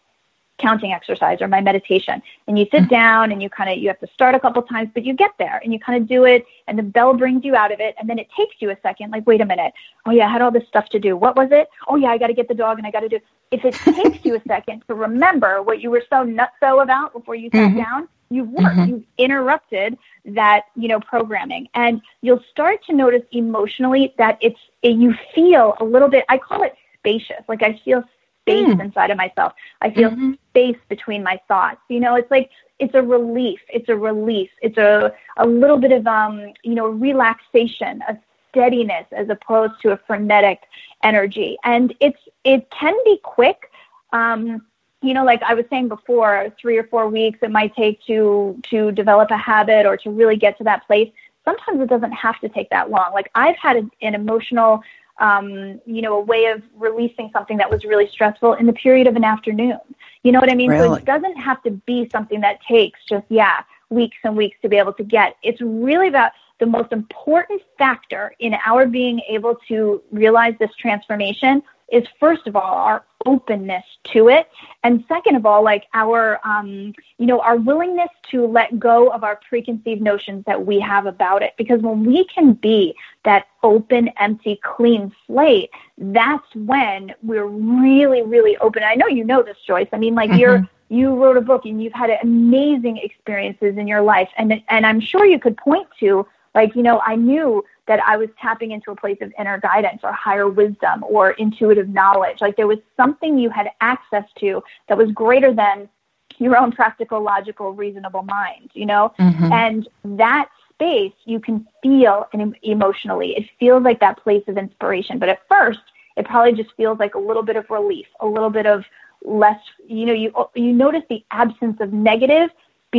[0.57, 2.21] counting exercise or my meditation.
[2.47, 2.89] And you sit mm-hmm.
[2.89, 5.31] down and you kind of you have to start a couple times, but you get
[5.37, 7.95] there and you kind of do it and the bell brings you out of it
[7.99, 9.73] and then it takes you a second like wait a minute.
[10.05, 11.15] Oh yeah, I had all this stuff to do.
[11.15, 11.69] What was it?
[11.87, 13.19] Oh yeah, I got to get the dog and I got to do
[13.51, 17.35] if it takes you a second to remember what you were so nutso about before
[17.35, 17.77] you sat mm-hmm.
[17.77, 18.75] down, you've worked.
[18.75, 18.89] Mm-hmm.
[18.89, 21.67] You've interrupted that, you know, programming.
[21.73, 26.63] And you'll start to notice emotionally that it's you feel a little bit I call
[26.63, 27.43] it spacious.
[27.47, 28.03] Like I feel
[28.47, 28.81] space mm.
[28.81, 29.53] inside of myself.
[29.81, 30.33] I feel mm-hmm.
[30.49, 31.81] space between my thoughts.
[31.89, 32.49] You know, it's like
[32.79, 33.59] it's a relief.
[33.69, 34.51] It's a release.
[34.61, 38.17] It's a a little bit of um, you know, relaxation, a
[38.49, 40.61] steadiness as opposed to a frenetic
[41.03, 41.57] energy.
[41.63, 43.71] And it's it can be quick.
[44.13, 44.65] Um,
[45.01, 48.59] you know, like I was saying before, three or four weeks it might take to
[48.69, 51.11] to develop a habit or to really get to that place.
[51.45, 53.11] Sometimes it doesn't have to take that long.
[53.13, 54.81] Like I've had an, an emotional
[55.19, 59.07] um, you know, a way of releasing something that was really stressful in the period
[59.07, 59.79] of an afternoon.
[60.23, 60.69] You know what I mean?
[60.69, 60.87] Really?
[60.87, 64.69] So it doesn't have to be something that takes just, yeah, weeks and weeks to
[64.69, 65.35] be able to get.
[65.43, 71.63] It's really about the most important factor in our being able to realize this transformation
[71.91, 74.49] is first of all our openness to it.
[74.83, 79.23] And second of all like our um, you know our willingness to let go of
[79.23, 81.53] our preconceived notions that we have about it.
[81.57, 88.57] Because when we can be that open empty clean slate that's when we're really really
[88.57, 88.83] open.
[88.83, 89.87] I know you know this joyce.
[89.91, 90.39] I mean like mm-hmm.
[90.39, 94.29] you're you wrote a book and you've had amazing experiences in your life.
[94.37, 96.25] And and i'm sure you could point to
[96.55, 100.01] like you know i knew that I was tapping into a place of inner guidance
[100.03, 102.41] or higher wisdom or intuitive knowledge.
[102.41, 105.89] Like there was something you had access to that was greater than
[106.37, 109.13] your own practical, logical, reasonable mind, you know?
[109.19, 109.51] Mm-hmm.
[109.51, 112.27] And that space you can feel
[112.63, 113.35] emotionally.
[113.35, 115.17] It feels like that place of inspiration.
[115.17, 115.79] But at first,
[116.17, 118.83] it probably just feels like a little bit of relief, a little bit of
[119.23, 122.49] less, you know, you, you notice the absence of negative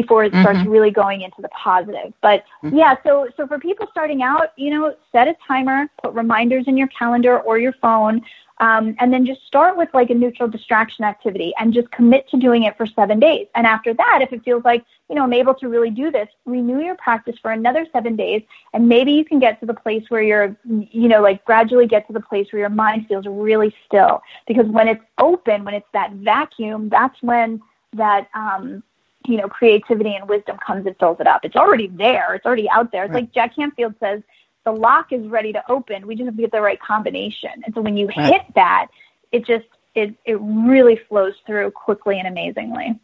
[0.01, 0.71] before it starts mm-hmm.
[0.71, 2.13] really going into the positive.
[2.21, 2.77] But mm-hmm.
[2.77, 6.77] yeah, so so for people starting out, you know, set a timer, put reminders in
[6.77, 8.23] your calendar or your phone,
[8.61, 12.37] um, and then just start with like a neutral distraction activity and just commit to
[12.37, 13.47] doing it for seven days.
[13.55, 16.29] And after that, if it feels like you know I'm able to really do this,
[16.45, 18.43] renew your practice for another seven days,
[18.73, 22.07] and maybe you can get to the place where you're, you know, like gradually get
[22.07, 24.23] to the place where your mind feels really still.
[24.47, 27.61] Because when it's open, when it's that vacuum, that's when
[27.95, 28.83] that um,
[29.29, 31.45] you know, creativity and wisdom comes and fills it up.
[31.45, 32.35] It's already there.
[32.35, 33.05] It's already out there.
[33.05, 33.25] It's right.
[33.25, 34.23] like Jack Canfield says,
[34.65, 36.07] the lock is ready to open.
[36.07, 37.51] We just have to get the right combination.
[37.65, 38.33] And so when you right.
[38.33, 38.89] hit that,
[39.33, 42.99] it just it it really flows through quickly and amazingly.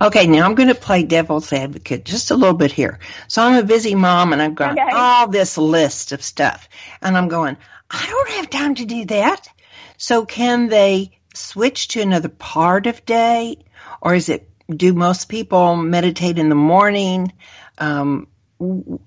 [0.00, 3.00] Okay, now I'm going to play devil's advocate just a little bit here.
[3.26, 4.88] So I'm a busy mom and I've got okay.
[4.92, 6.68] all this list of stuff.
[7.02, 7.56] And I'm going,
[7.90, 9.48] I don't have time to do that.
[9.96, 13.58] So can they switch to another part of day?
[14.00, 17.32] Or is it do most people meditate in the morning?
[17.78, 18.28] Um,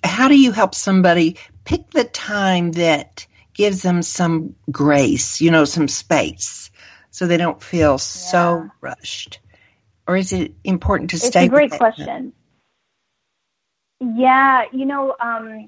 [0.03, 5.65] how do you help somebody pick the time that gives them some grace, you know,
[5.65, 6.71] some space,
[7.11, 7.97] so they don't feel yeah.
[7.97, 9.39] so rushed?
[10.07, 11.45] Or is it important to it's stay?
[11.45, 12.33] It's a great question.
[13.99, 15.65] Yeah, you know, um,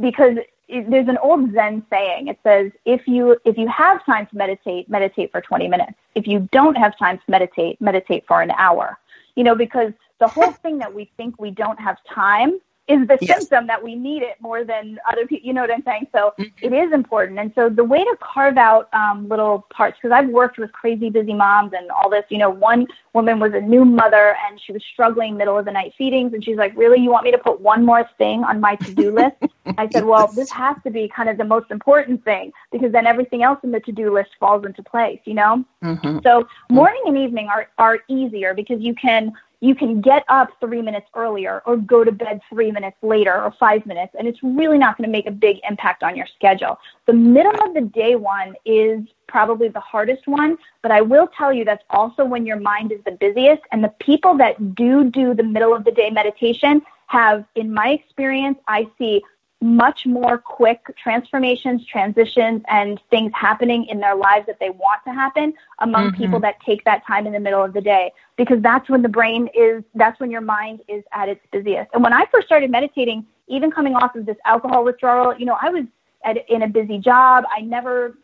[0.00, 0.36] because
[0.68, 2.28] it, there's an old Zen saying.
[2.28, 5.94] It says, if you if you have time to meditate, meditate for 20 minutes.
[6.14, 8.98] If you don't have time to meditate, meditate for an hour
[9.38, 12.58] you know, because the whole thing that we think we don't have time
[12.88, 13.38] is the Yes.
[13.38, 15.46] symptom that we need it more than other people.
[15.46, 16.08] You know what I'm saying?
[16.12, 16.52] So Mhm.
[16.62, 17.38] it is important.
[17.38, 21.10] And so the way to carve out um, little parts, because I've worked with crazy
[21.10, 22.24] busy moms and all this.
[22.30, 25.72] You know, one woman was a new mother and she was struggling middle of the
[25.72, 28.60] night feedings, and she's like, "Really, you want me to put one more thing on
[28.60, 29.36] my to do list?"
[29.76, 33.06] I said, "Well, this has to be kind of the most important thing because then
[33.06, 35.64] everything else in the to do list falls into place." You know.
[35.82, 36.22] Mhm.
[36.22, 40.82] So morning and evening are, are easier because you can you can get up three
[40.82, 44.78] minutes earlier or go to bed three minutes later or five minutes, and it's really
[44.78, 46.78] not going to make a big impact on your schedule.
[47.06, 51.52] The middle of the day one is probably the hardest one, but I will tell
[51.52, 53.62] you that's also when your mind is the busiest.
[53.72, 57.88] And the people that do do the middle of the day meditation have, in my
[57.90, 59.22] experience, I see
[59.60, 65.12] much more quick transformations, transitions, and things happening in their lives that they want to
[65.12, 66.16] happen among Mhm.
[66.16, 68.12] people that take that time in the middle of the day.
[68.36, 71.90] Because that's when the brain is, that's when your mind is at its busiest.
[71.92, 75.56] And when I first started meditating, even coming off of this alcohol withdrawal, you know,
[75.60, 75.84] I was
[76.24, 77.44] at, in a busy job.
[77.50, 78.16] I never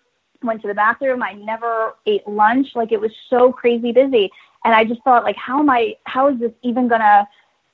[0.43, 1.23] went to the bathroom.
[1.23, 2.77] I never ate lunch.
[2.77, 4.31] Like it was so crazy busy.
[4.65, 7.27] And I just thought, like, how am I, how is this even going to,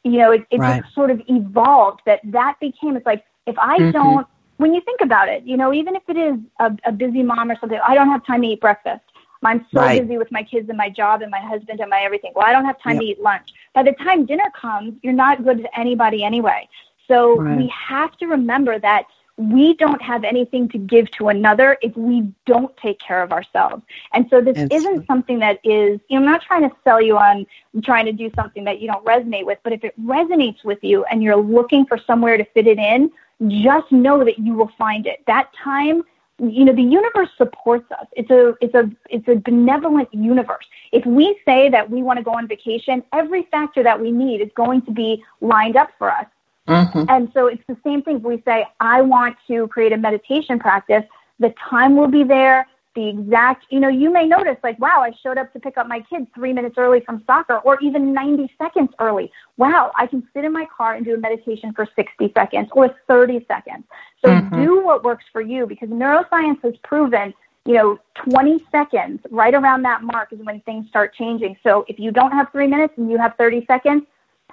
[0.02, 0.82] you know, it, it Right.
[0.82, 3.94] just sort of evolved that that became, it's like, if I Mhm.
[3.98, 4.26] don't,
[4.58, 7.50] when you think about it, you know, even if it is a, a busy mom
[7.50, 9.02] or something, I don't have time to eat breakfast.
[9.42, 10.00] I'm so Right.
[10.00, 12.32] busy with my kids and my job and my husband and my everything.
[12.34, 13.00] Well, I don't have time Yep.
[13.00, 13.48] to eat lunch.
[13.74, 16.68] By the time dinner comes, you're not good to anybody anyway.
[17.08, 17.58] So Right.
[17.58, 19.04] we have to remember that
[19.36, 23.82] we don't have anything to give to another if we don't take care of ourselves.
[24.12, 27.00] And so this That's isn't something that is, you know, I'm not trying to sell
[27.00, 27.46] you on
[27.82, 31.04] trying to do something that you don't resonate with, but if it resonates with you
[31.04, 33.10] and you're looking for somewhere to fit it in,
[33.48, 35.22] just know that you will find it.
[35.26, 36.02] That time
[36.38, 38.06] you know the universe supports us.
[38.12, 40.64] It's a it's a it's a benevolent universe.
[40.92, 44.40] If we say that we want to go on vacation every factor that we need
[44.40, 46.26] is going to be lined up for us.
[46.68, 47.06] Mhm.
[47.08, 48.16] and so it's the same thing.
[48.16, 51.04] If we say i want to create a meditation practice
[51.38, 55.12] the time will be there the exact you know you may notice like wow i
[55.22, 58.50] showed up to pick up my kids three minutes early from soccer or even 90
[58.58, 62.32] seconds early wow i can sit in my car and do a meditation for 60
[62.34, 63.84] seconds or 30 seconds
[64.20, 64.54] so Mhm.
[64.54, 67.32] do what works for you because neuroscience has proven
[67.64, 71.98] you know 20 seconds right around that mark is when things start changing so if
[71.98, 74.02] you don't have three minutes and you have 30 seconds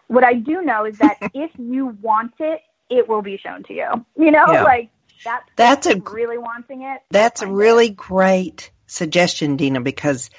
[0.07, 3.73] what i do know is that if you want it it will be shown to
[3.73, 4.63] you you know Yeah.
[4.63, 4.89] like
[5.25, 7.55] that That's a really wanting it That's a find it.
[7.55, 10.29] really great suggestion, Dina, because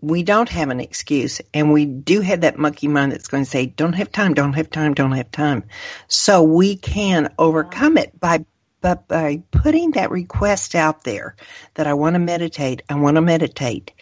[0.00, 3.50] we don't have an excuse and we do have that monkey mind that's going to
[3.50, 5.64] say, don't have time, don't have time, don't have time.
[6.06, 8.44] So we can overcome it by,
[8.80, 11.34] but by putting that request out there
[11.74, 13.92] that I want to meditate, I want to meditate.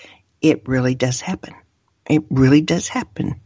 [0.43, 1.55] It really does happen.
[2.09, 3.41] It really does happen.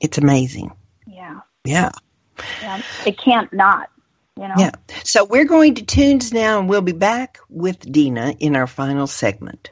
[0.00, 0.72] It's amazing.
[1.06, 1.90] yeah Yeah.
[2.60, 3.88] yeah it can't not
[4.36, 4.72] you know Yeah.
[5.04, 9.06] So we're going to tunes now and we'll be back with Dina in our final
[9.06, 9.70] segment.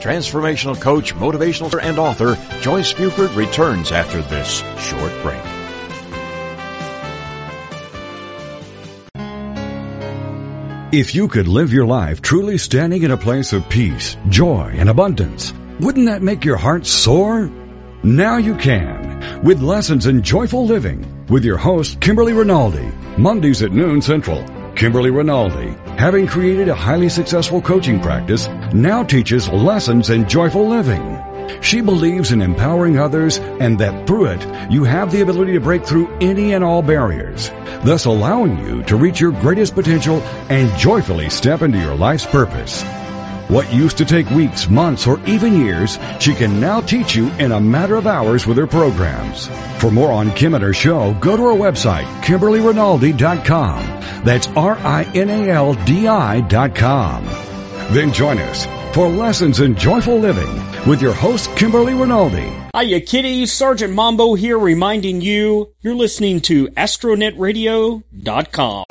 [0.00, 5.40] Transformational coach, motivational and author Joyce Buford returns after this short break.
[10.92, 14.88] If you could live your life truly standing in a place of peace, joy, and
[14.88, 17.50] abundance, wouldn't that make your heart soar?
[18.04, 23.72] Now you can, with lessons in joyful living, with your host, Kimberly Rinaldi, Mondays at
[23.72, 24.44] noon central.
[24.74, 31.20] Kimberly Rinaldi, having created a highly successful coaching practice, now teaches lessons in joyful living.
[31.60, 35.84] She believes in empowering others and that through it, you have the ability to break
[35.84, 37.50] through any and all barriers,
[37.84, 40.20] thus allowing you to reach your greatest potential
[40.50, 42.82] and joyfully step into your life's purpose.
[43.48, 47.52] What used to take weeks, months, or even years, she can now teach you in
[47.52, 49.48] a matter of hours with her programs.
[49.78, 54.24] For more on Kim and her show, go to her website, KimberlyRinaldi.com.
[54.24, 57.24] That's R-I-N-A-L-D-I dot com.
[57.92, 62.50] Then join us for Lessons in Joyful Living with your host, Kimberly Rinaldi.
[62.74, 68.84] Hiya kitties, Sergeant Mambo here reminding you you're listening to astronetradio.com.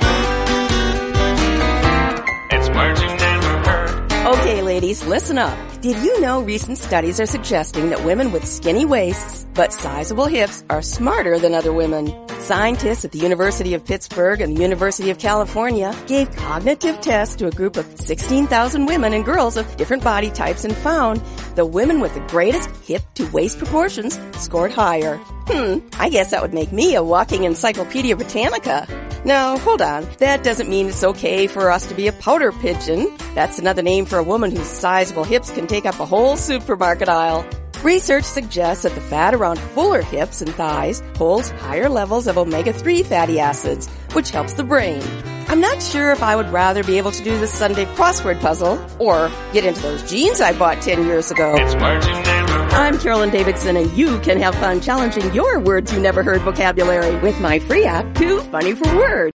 [4.74, 5.56] ladies, listen up.
[5.82, 10.64] Did you know recent studies are suggesting that women with skinny waists but sizable hips
[10.68, 12.12] are smarter than other women?
[12.44, 17.46] Scientists at the University of Pittsburgh and the University of California gave cognitive tests to
[17.46, 21.22] a group of 16,000 women and girls of different body types and found
[21.54, 25.16] the women with the greatest hip to waist proportions scored higher.
[25.48, 28.86] Hmm, I guess that would make me a walking Encyclopedia Britannica.
[29.24, 30.06] Now, hold on.
[30.18, 33.10] That doesn't mean it's okay for us to be a powder pigeon.
[33.34, 37.08] That's another name for a woman whose sizable hips can take up a whole supermarket
[37.08, 37.48] aisle.
[37.84, 43.04] Research suggests that the fat around fuller hips and thighs holds higher levels of omega-3
[43.04, 45.02] fatty acids, which helps the brain.
[45.48, 48.82] I'm not sure if I would rather be able to do the Sunday crossword puzzle
[48.98, 51.56] or get into those jeans I bought 10 years ago.
[51.58, 52.14] It's words you.
[52.14, 57.14] I'm Carolyn Davidson and you can have fun challenging your words you never heard vocabulary
[57.18, 59.34] with my free app, Too Funny for Words.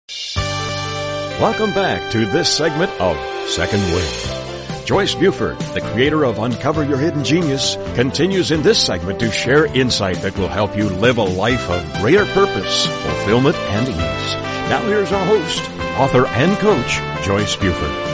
[1.39, 3.16] Welcome back to this segment of
[3.47, 4.39] Second Wind.
[4.90, 9.68] Joyce Buford, the creator of Uncover Your Hidden Genius, continues in this segment to share
[9.68, 14.34] insight that will help you live a life of greater purpose, fulfillment, and ease.
[14.68, 15.62] Now here's our host,
[16.00, 18.10] author and coach, Joyce Buford.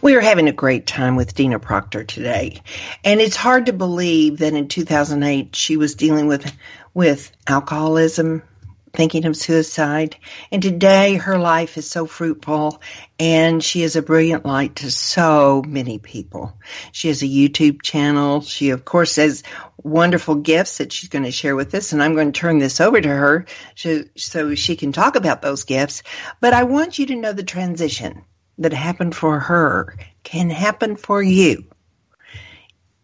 [0.00, 2.62] We are having a great time with Dina Proctor today.
[3.02, 6.54] And it's hard to believe that in 2008 she was dealing with
[6.94, 8.44] with alcoholism,
[8.92, 10.16] thinking of suicide.
[10.50, 12.80] And today her life is so fruitful
[13.18, 16.56] and she is a brilliant light to so many people.
[16.92, 18.40] She has a YouTube channel.
[18.40, 19.42] She of course has
[19.82, 22.80] wonderful gifts that she's going to share with us and I'm going to turn this
[22.80, 26.02] over to her so, she can talk about those gifts.
[26.40, 28.24] But I want you to know the transition
[28.58, 31.64] that happened for her can happen for you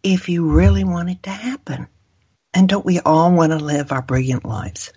[0.03, 1.87] if you really want it to happen.
[2.53, 4.93] And don't we all want to live our brilliant lives?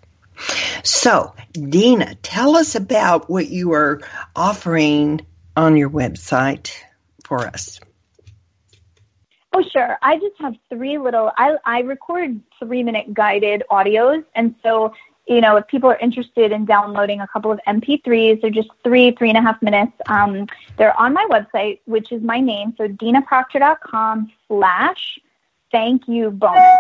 [0.83, 4.01] So, Dina, tell us about what you are
[4.37, 5.21] offering
[5.57, 6.73] on your website
[7.25, 7.81] for us.
[9.53, 9.99] Oh, sure.
[10.03, 14.25] I just have three little, I, I record three minute guided audios.
[14.35, 14.93] And so,
[15.27, 19.11] you know, if people are interested in downloading a couple of MP3s, they're just three,
[19.13, 19.93] three and a half minutes.
[20.07, 22.75] Um, they're on my website, which is my name.
[22.79, 25.19] So, dinaproctor.com slash
[25.73, 26.79] thank you bonus.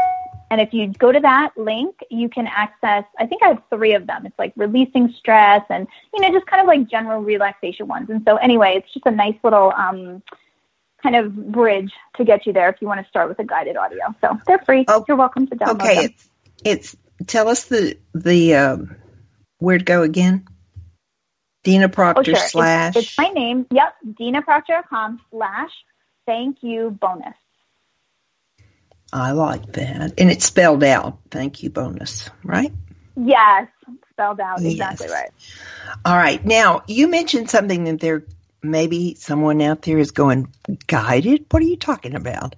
[0.50, 3.92] And if you go to that link, you can access, I think I have three
[3.94, 4.24] of them.
[4.24, 8.08] It's like releasing stress and, you know, just kind of like general relaxation ones.
[8.08, 10.22] And so anyway, it's just a nice little, um,
[11.02, 13.76] kind of bridge to get you there if you want to start with a guided
[13.76, 14.06] audio.
[14.20, 14.84] So they're free.
[14.88, 16.04] Oh, You're welcome to download Okay, them.
[16.04, 16.30] it's,
[16.64, 16.96] it's
[17.26, 18.96] tell us the the um,
[19.58, 20.46] where to go again.
[21.62, 22.32] Dina Oh, Proctor sure.
[22.34, 22.96] It's- slash.
[22.96, 23.66] It's, my name.
[23.70, 23.94] Yep.
[24.20, 25.70] DinaProctor.com slash
[26.26, 27.34] thank you bonus.
[29.12, 31.18] I like that, and it's spelled out.
[31.30, 32.28] Thank you, bonus.
[32.44, 32.72] Right.
[33.16, 33.68] Yes.
[34.12, 34.60] Spelled out.
[34.62, 35.14] Exactly Yes.
[35.14, 35.30] right.
[36.04, 36.44] All right.
[36.44, 38.24] Now you mentioned something that there
[38.62, 40.52] maybe someone out there is going
[40.86, 41.46] guided.
[41.50, 42.54] What are you talking about?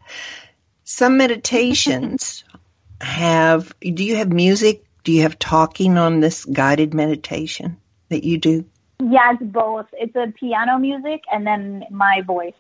[0.85, 2.45] Some meditations
[3.01, 3.73] have.
[3.81, 4.85] Do you have music?
[5.05, 7.79] Do you have talking on this guided meditation
[8.09, 8.65] that you do?
[9.01, 9.87] Yes, both.
[9.93, 12.53] It's a piano music and then my voice.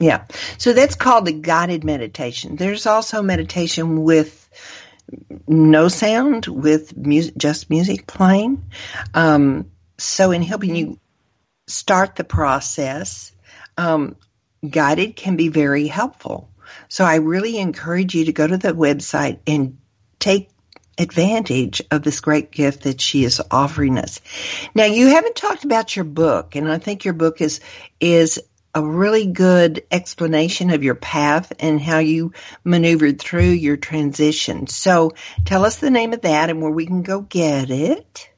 [0.00, 0.24] Yeah.
[0.58, 2.56] So that's called a guided meditation.
[2.56, 4.48] There's also meditation with
[5.46, 8.64] no sound, with music, just music playing.
[9.12, 10.98] Um, so in helping you
[11.66, 13.32] start the process,
[13.78, 14.16] um,
[14.68, 16.50] guided can be very helpful.
[16.88, 19.78] So I really encourage you to go to the website and
[20.18, 20.50] take
[20.98, 24.20] advantage of this great gift that she is offering us.
[24.74, 27.60] Now you haven't talked about your book, and I think your book is
[28.00, 28.40] is
[28.74, 32.32] a really good explanation of your path and how you
[32.64, 34.66] maneuvered through your transition.
[34.66, 35.12] So
[35.44, 38.28] tell us the name of that and where we can go get it.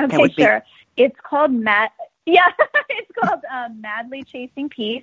[0.00, 0.62] Okay, be- sure.
[0.96, 1.90] It's called Mad.
[2.24, 2.52] Yeah,
[2.88, 5.02] it's called um, Madly Chasing Peace,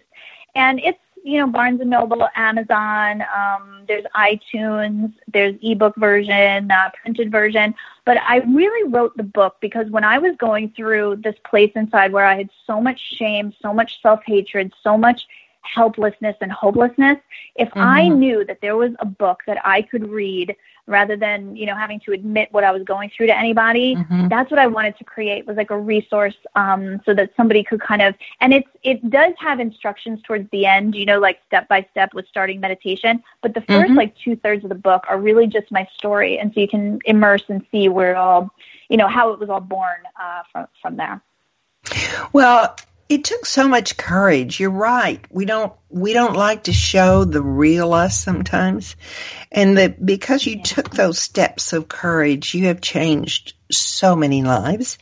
[0.56, 3.22] and it's you know Barnes and Noble, Amazon.
[3.36, 5.12] Um, there's iTunes.
[5.28, 7.76] There's ebook version, uh, printed version.
[8.10, 12.12] But I really wrote the book because when I was going through this place inside
[12.12, 15.28] where I had so much shame, so much self hatred, so much
[15.62, 17.20] helplessness and hopelessness,
[17.56, 18.18] if I Mhm.
[18.18, 20.56] knew that there was a book that I could read
[20.90, 24.30] rather than you know having to admit what I was going through to anybody, Mhm.
[24.30, 27.80] that's what I wanted to create was like a resource um, so that somebody could
[27.82, 31.68] kind of and it's it does have instructions towards the end, you know, like step
[31.68, 33.24] by step with starting meditation.
[33.42, 33.98] But the 1st Mhm.
[33.98, 37.00] like two thirds of the book are really just my story, and so you can
[37.06, 38.50] immerse and see where it all,
[38.90, 41.22] you know, how it was all born uh, from from there.
[42.34, 42.76] Well,
[43.10, 44.60] it took so much courage.
[44.60, 45.20] You're right.
[45.32, 48.96] We don't we don't like to show the real us sometimes.
[49.52, 55.00] And that because you took those steps of courage, you have changed so many lives.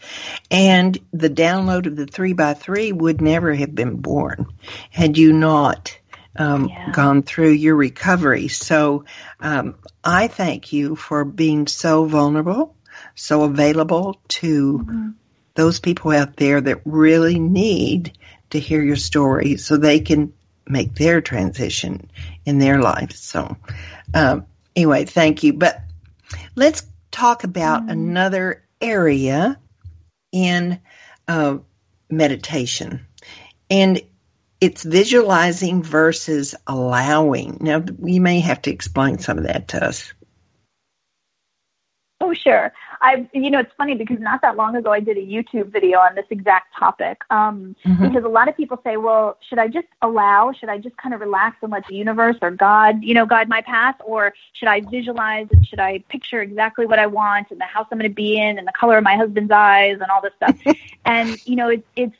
[0.49, 4.47] And the download of the three by three would never have been born
[4.89, 5.99] had you not
[6.38, 6.91] um, Yeah.
[6.91, 8.47] gone through your recovery.
[8.47, 9.03] So
[9.41, 12.74] um, I thank you for being so vulnerable,
[13.16, 15.14] so available to
[15.58, 18.18] those people out there that really need
[18.51, 20.32] to hear your story so they can
[20.66, 22.10] make their transition
[22.45, 23.20] in their lives.
[23.20, 23.58] So,
[24.14, 24.45] um,
[24.76, 25.53] anyway, thank you.
[25.53, 25.82] But
[26.55, 29.60] let's talk about another area
[30.32, 30.80] in
[31.28, 31.58] uh,
[32.10, 33.05] meditation.
[33.70, 34.01] And
[34.62, 37.58] it's visualizing versus allowing.
[37.62, 40.14] Now, you may have to explain some of that to us.
[42.22, 42.74] Oh, sure.
[43.08, 45.99] I, you know, it's funny because not that long ago I did a YouTube video
[45.99, 47.22] on this exact topic.
[47.30, 48.01] Um, Mhm.
[48.08, 50.51] Because a lot of people say, well, should I just allow?
[50.51, 53.47] Should I just kind of relax and let the universe or God, you know, guide
[53.47, 53.95] my path?
[54.03, 57.88] Or should I visualize and should I picture exactly what I want and the house
[57.91, 60.34] I'm going to be in and the color of my husband's eyes and all this
[60.36, 60.58] stuff?
[61.05, 62.16] and, you know, it, it's,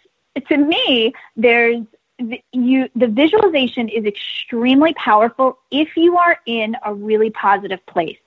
[0.50, 1.84] to me, there's,
[2.20, 8.18] the- you the visualization is extremely powerful if you are in a really positive place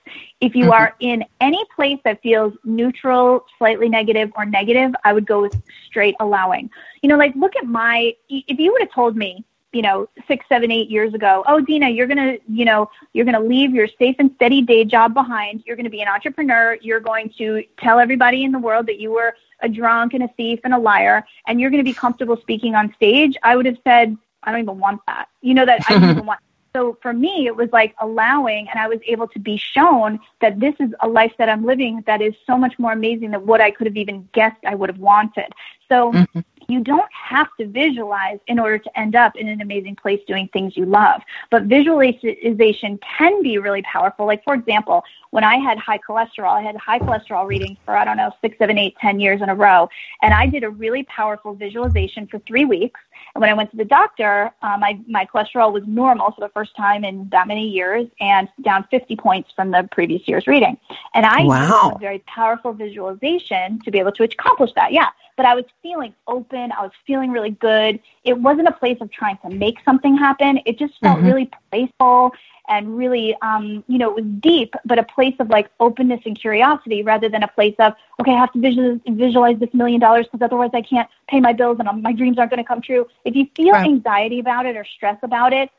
[0.41, 0.71] if you Mhm.
[0.71, 5.55] are in any place that feels neutral slightly negative or negative i would go with
[5.85, 6.69] straight allowing
[7.01, 10.45] you know like look at my if you would have told me you know six
[10.47, 14.15] seven eight years ago oh dina you're gonna you know you're gonna leave your safe
[14.19, 18.43] and steady day job behind you're gonna be an entrepreneur you're going to tell everybody
[18.43, 21.59] in the world that you were a drunk and a thief and a liar and
[21.59, 24.79] you're going to be comfortable speaking on stage, I would have said, I don't even
[24.79, 25.27] want that.
[25.41, 26.39] You know, that I don't even want.
[26.75, 30.59] So for me, it was like allowing, and I was able to be shown that
[30.59, 33.61] this is a life that I'm living that is so much more amazing than what
[33.61, 35.51] I could have even guessed I would have wanted.
[35.89, 36.43] So Mhm.
[36.67, 40.49] You don't have to visualize in order to end up in an amazing place doing
[40.53, 41.21] things you love.
[41.49, 44.25] But visualization can be really powerful.
[44.25, 48.05] Like, for example, when I had high cholesterol, I had high cholesterol readings for, I
[48.05, 49.89] don't know, six, seven, eight, ten years in a row.
[50.21, 52.99] And I did a really powerful visualization for three weeks.
[53.35, 56.49] And when I went to the doctor, uh, my, my cholesterol was normal for the
[56.49, 60.77] first time in that many years and down 50 points from the previous year's reading.
[61.13, 61.83] And I Wow.
[61.83, 64.91] used a very powerful visualization to be able to accomplish that.
[64.91, 65.09] Yeah.
[65.37, 66.71] But I was feeling open.
[66.71, 67.99] I was feeling really good.
[68.23, 70.59] It wasn't a place of trying to make something happen.
[70.65, 71.25] It just felt Mhm.
[71.25, 72.31] really playful
[72.67, 76.39] and really, um, you know, it was deep, but a place of like openness and
[76.39, 80.27] curiosity rather than a place of, okay, I have to visualize, visualize this million dollars
[80.27, 83.07] because otherwise I can't pay my bills and my dreams aren't going to come true.
[83.25, 83.85] If you feel Right.
[83.85, 85.69] anxiety about it or stress about it,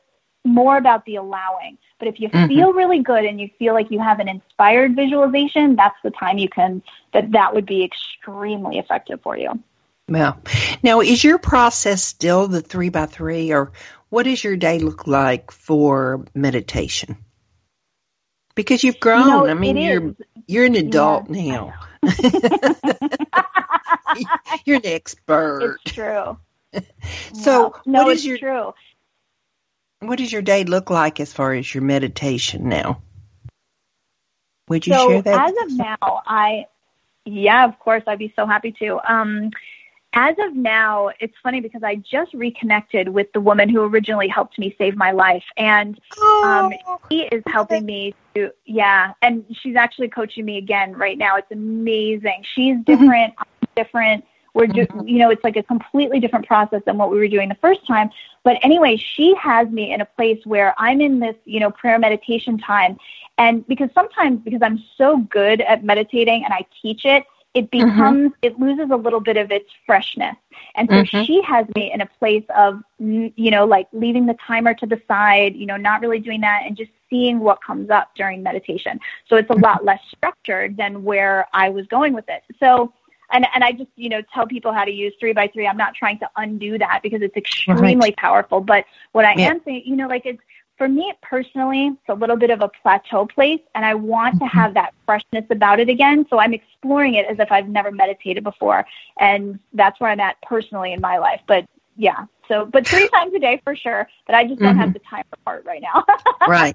[0.45, 1.79] more about the allowing.
[1.99, 2.49] But if you Mhm.
[2.49, 6.39] feel really good and you feel like you have an inspired visualization, that's the time
[6.39, 6.83] you can,
[7.13, 9.59] that that would be extremely effective for you.
[10.13, 10.37] Well,
[10.83, 13.73] now is your process still the three by three, or
[14.11, 17.17] what does your day look like for meditation?
[18.55, 19.21] Because you've grown.
[19.21, 20.17] You know, I mean, you're is.
[20.47, 21.73] you're an adult Yeah, now.
[24.67, 25.79] you're an expert.
[25.83, 26.37] it's true.
[27.33, 28.75] So, no, no what it's your true.
[30.01, 33.01] what does your day look like as far as your meditation now?
[34.69, 35.51] Would you so share that?
[35.51, 36.67] as of now, I
[37.25, 39.01] yeah, of course, I'd be so happy to.
[39.11, 39.53] Um,
[40.15, 44.59] as of now, it's funny because I just reconnected with the woman who originally helped
[44.59, 45.99] me save my life, and
[46.45, 51.17] um, oh, she is helping me to yeah, and she's actually coaching me again right
[51.17, 51.37] now.
[51.37, 52.45] It's amazing.
[52.55, 53.35] She's different.
[53.39, 54.25] I'm different.
[54.55, 57.49] We're do, you know, it's like a completely different process than what we were doing
[57.49, 58.11] the first time.
[58.45, 61.99] But anyway, she has me in a place where I'm in this, you know, prayer
[61.99, 62.99] meditation time.
[63.39, 67.25] And because sometimes because I'm so good at meditating and I teach it,
[67.55, 70.37] it becomes it loses a little bit of its freshness.
[70.75, 71.27] And so Mhm.
[71.27, 75.01] she has me in a place of you know, like leaving the timer to the
[75.07, 78.99] side, you know, not really doing that and just seeing what comes up during meditation.
[79.29, 82.43] So it's a lot less structured than where I was going with it.
[82.59, 82.93] So
[83.33, 85.67] and and I just you know tell people how to use three by three.
[85.67, 88.61] I'm not trying to undo that because it's extremely powerful.
[88.61, 89.51] But what I Yeah.
[89.51, 90.41] am saying, you know, like it's
[90.83, 94.47] for me personally, it's a little bit of a plateau place, and I want to
[94.47, 96.27] have that freshness about it again.
[96.29, 98.85] So I'm exploring it as if I've never meditated before,
[99.17, 101.41] and that's where I'm at personally in my life.
[101.47, 101.67] But
[101.97, 104.09] yeah, so but three times a day for sure.
[104.27, 106.05] But I just don't have the time for part right now.
[106.49, 106.75] Right.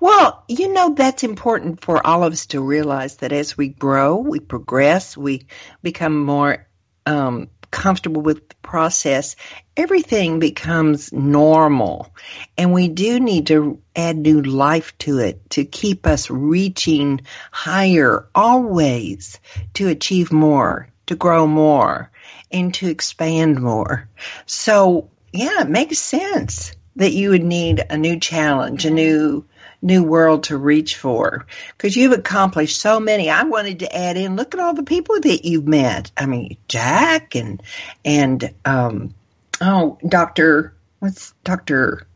[0.00, 4.16] Well, you know, that's important for all of us to realize that as we grow,
[4.16, 5.46] we progress, we
[5.82, 6.68] become more
[7.06, 9.36] um, comfortable with the process,
[9.76, 12.14] everything becomes normal.
[12.56, 18.26] And we do need to add new life to it to keep us reaching higher
[18.34, 19.38] always
[19.74, 22.10] to achieve more, to grow more,
[22.50, 24.08] and to expand more.
[24.46, 29.44] So, yeah, it makes sense that you would need a new challenge, a new
[29.80, 33.30] new world to reach for because you've accomplished so many.
[33.30, 36.10] I wanted to add in look at all the people that you've met.
[36.16, 37.62] I mean, Jack and
[38.04, 39.14] and um
[39.60, 40.74] oh, Dr.
[40.98, 42.06] what's Dr.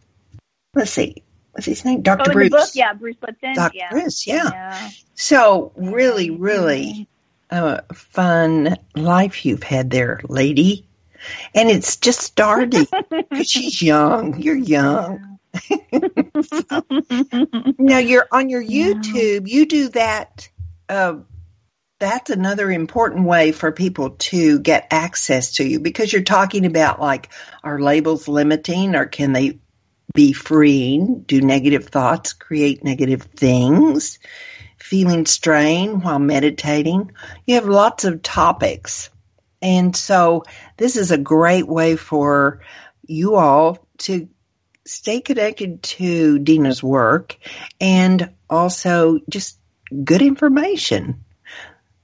[0.75, 1.23] let's see.
[1.53, 2.01] What's his name?
[2.03, 2.31] Dr.
[2.31, 2.51] Oh, Bruce.
[2.51, 3.55] book, yeah, Bruce Lipton.
[3.55, 3.77] Dr.
[3.77, 3.91] Yeah.
[3.91, 4.51] Bruce, yeah.
[4.51, 4.91] yeah.
[5.15, 7.09] So, really, really
[7.51, 10.87] uh, fun life you've had there, lady.
[11.55, 14.41] And it's just starting because she's young.
[14.41, 15.32] You're young.
[17.79, 18.63] Now, you're on your.
[18.63, 19.49] YouTube.
[19.49, 20.49] You do that
[20.89, 21.17] uh,
[22.03, 27.01] that's another important way for people to get access to you because you're talking about
[27.01, 27.29] like
[27.63, 29.61] are labels limiting or can they
[30.13, 31.21] be freeing?
[31.21, 34.19] Do negative thoughts create negative things?
[34.79, 37.13] Feeling strain while meditating?
[37.47, 39.09] You have lots of topics.
[39.63, 40.43] And so
[40.77, 42.63] this is a great way for
[43.07, 44.29] you all to
[44.87, 47.37] stay connected to Dina's work
[47.81, 49.59] and also just
[50.05, 51.25] good information.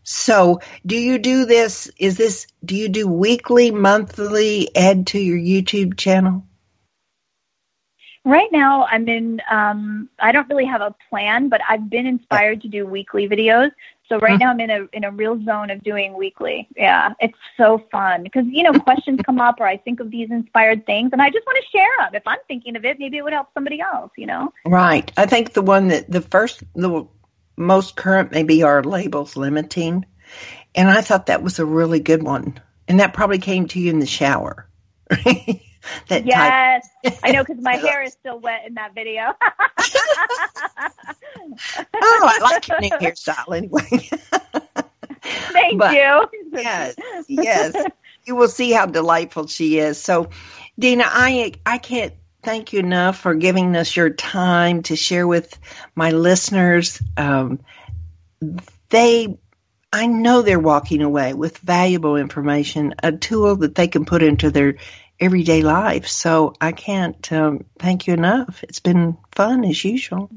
[0.03, 1.91] So, do you do this?
[1.99, 6.47] Is this, do you do weekly, monthly, add to your YouTube channel?
[8.25, 12.63] Right now, I'm in, um, I don't really have a plan, but I've been inspired
[12.63, 13.71] to do weekly videos.
[14.09, 16.69] So right now I'm in a in a real zone of doing weekly.
[16.77, 20.31] Yeah, it's so fun because you know questions come up or I think of these
[20.31, 22.15] inspired things and I just want to share them.
[22.15, 24.11] If I'm thinking of it, maybe it would help somebody else.
[24.17, 24.53] You know.
[24.65, 25.11] Right.
[25.17, 27.07] I think the one that the first the
[27.57, 30.07] most current maybe are labels limiting,
[30.75, 33.91] and I thought that was a really good one, and that probably came to you
[33.91, 34.69] in the shower.
[36.09, 36.89] that yes,
[37.23, 39.33] I know because my hair is still wet in that video.
[41.95, 44.09] oh, I like your new hairstyle anyway.
[45.53, 46.29] Thank but, you.
[46.53, 46.95] yes,
[47.29, 47.75] yes.
[48.25, 49.99] You will see how delightful she is.
[49.99, 50.31] So,
[50.79, 55.59] Dina, I I can't thank you enough for giving us your time to share with
[55.95, 57.01] my listeners.
[57.17, 57.61] Um,
[58.91, 59.39] they
[59.93, 64.51] I know they're walking away with valuable information, a tool that they can put into
[64.51, 64.77] their
[65.21, 66.07] everyday life.
[66.07, 68.63] So I can't um, thank you enough.
[68.63, 70.31] It's been fun as usual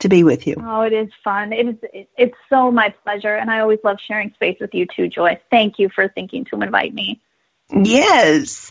[0.00, 0.56] to be with you.
[0.58, 1.52] Oh, it is fun.
[1.52, 2.06] It is.
[2.16, 5.38] It's so my pleasure, and I always love sharing space with you too, Joyce.
[5.50, 7.20] Thank you for thinking to invite me.
[7.70, 8.70] Yes.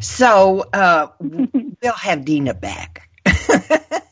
[0.00, 3.08] So uh, we'll have Dina back.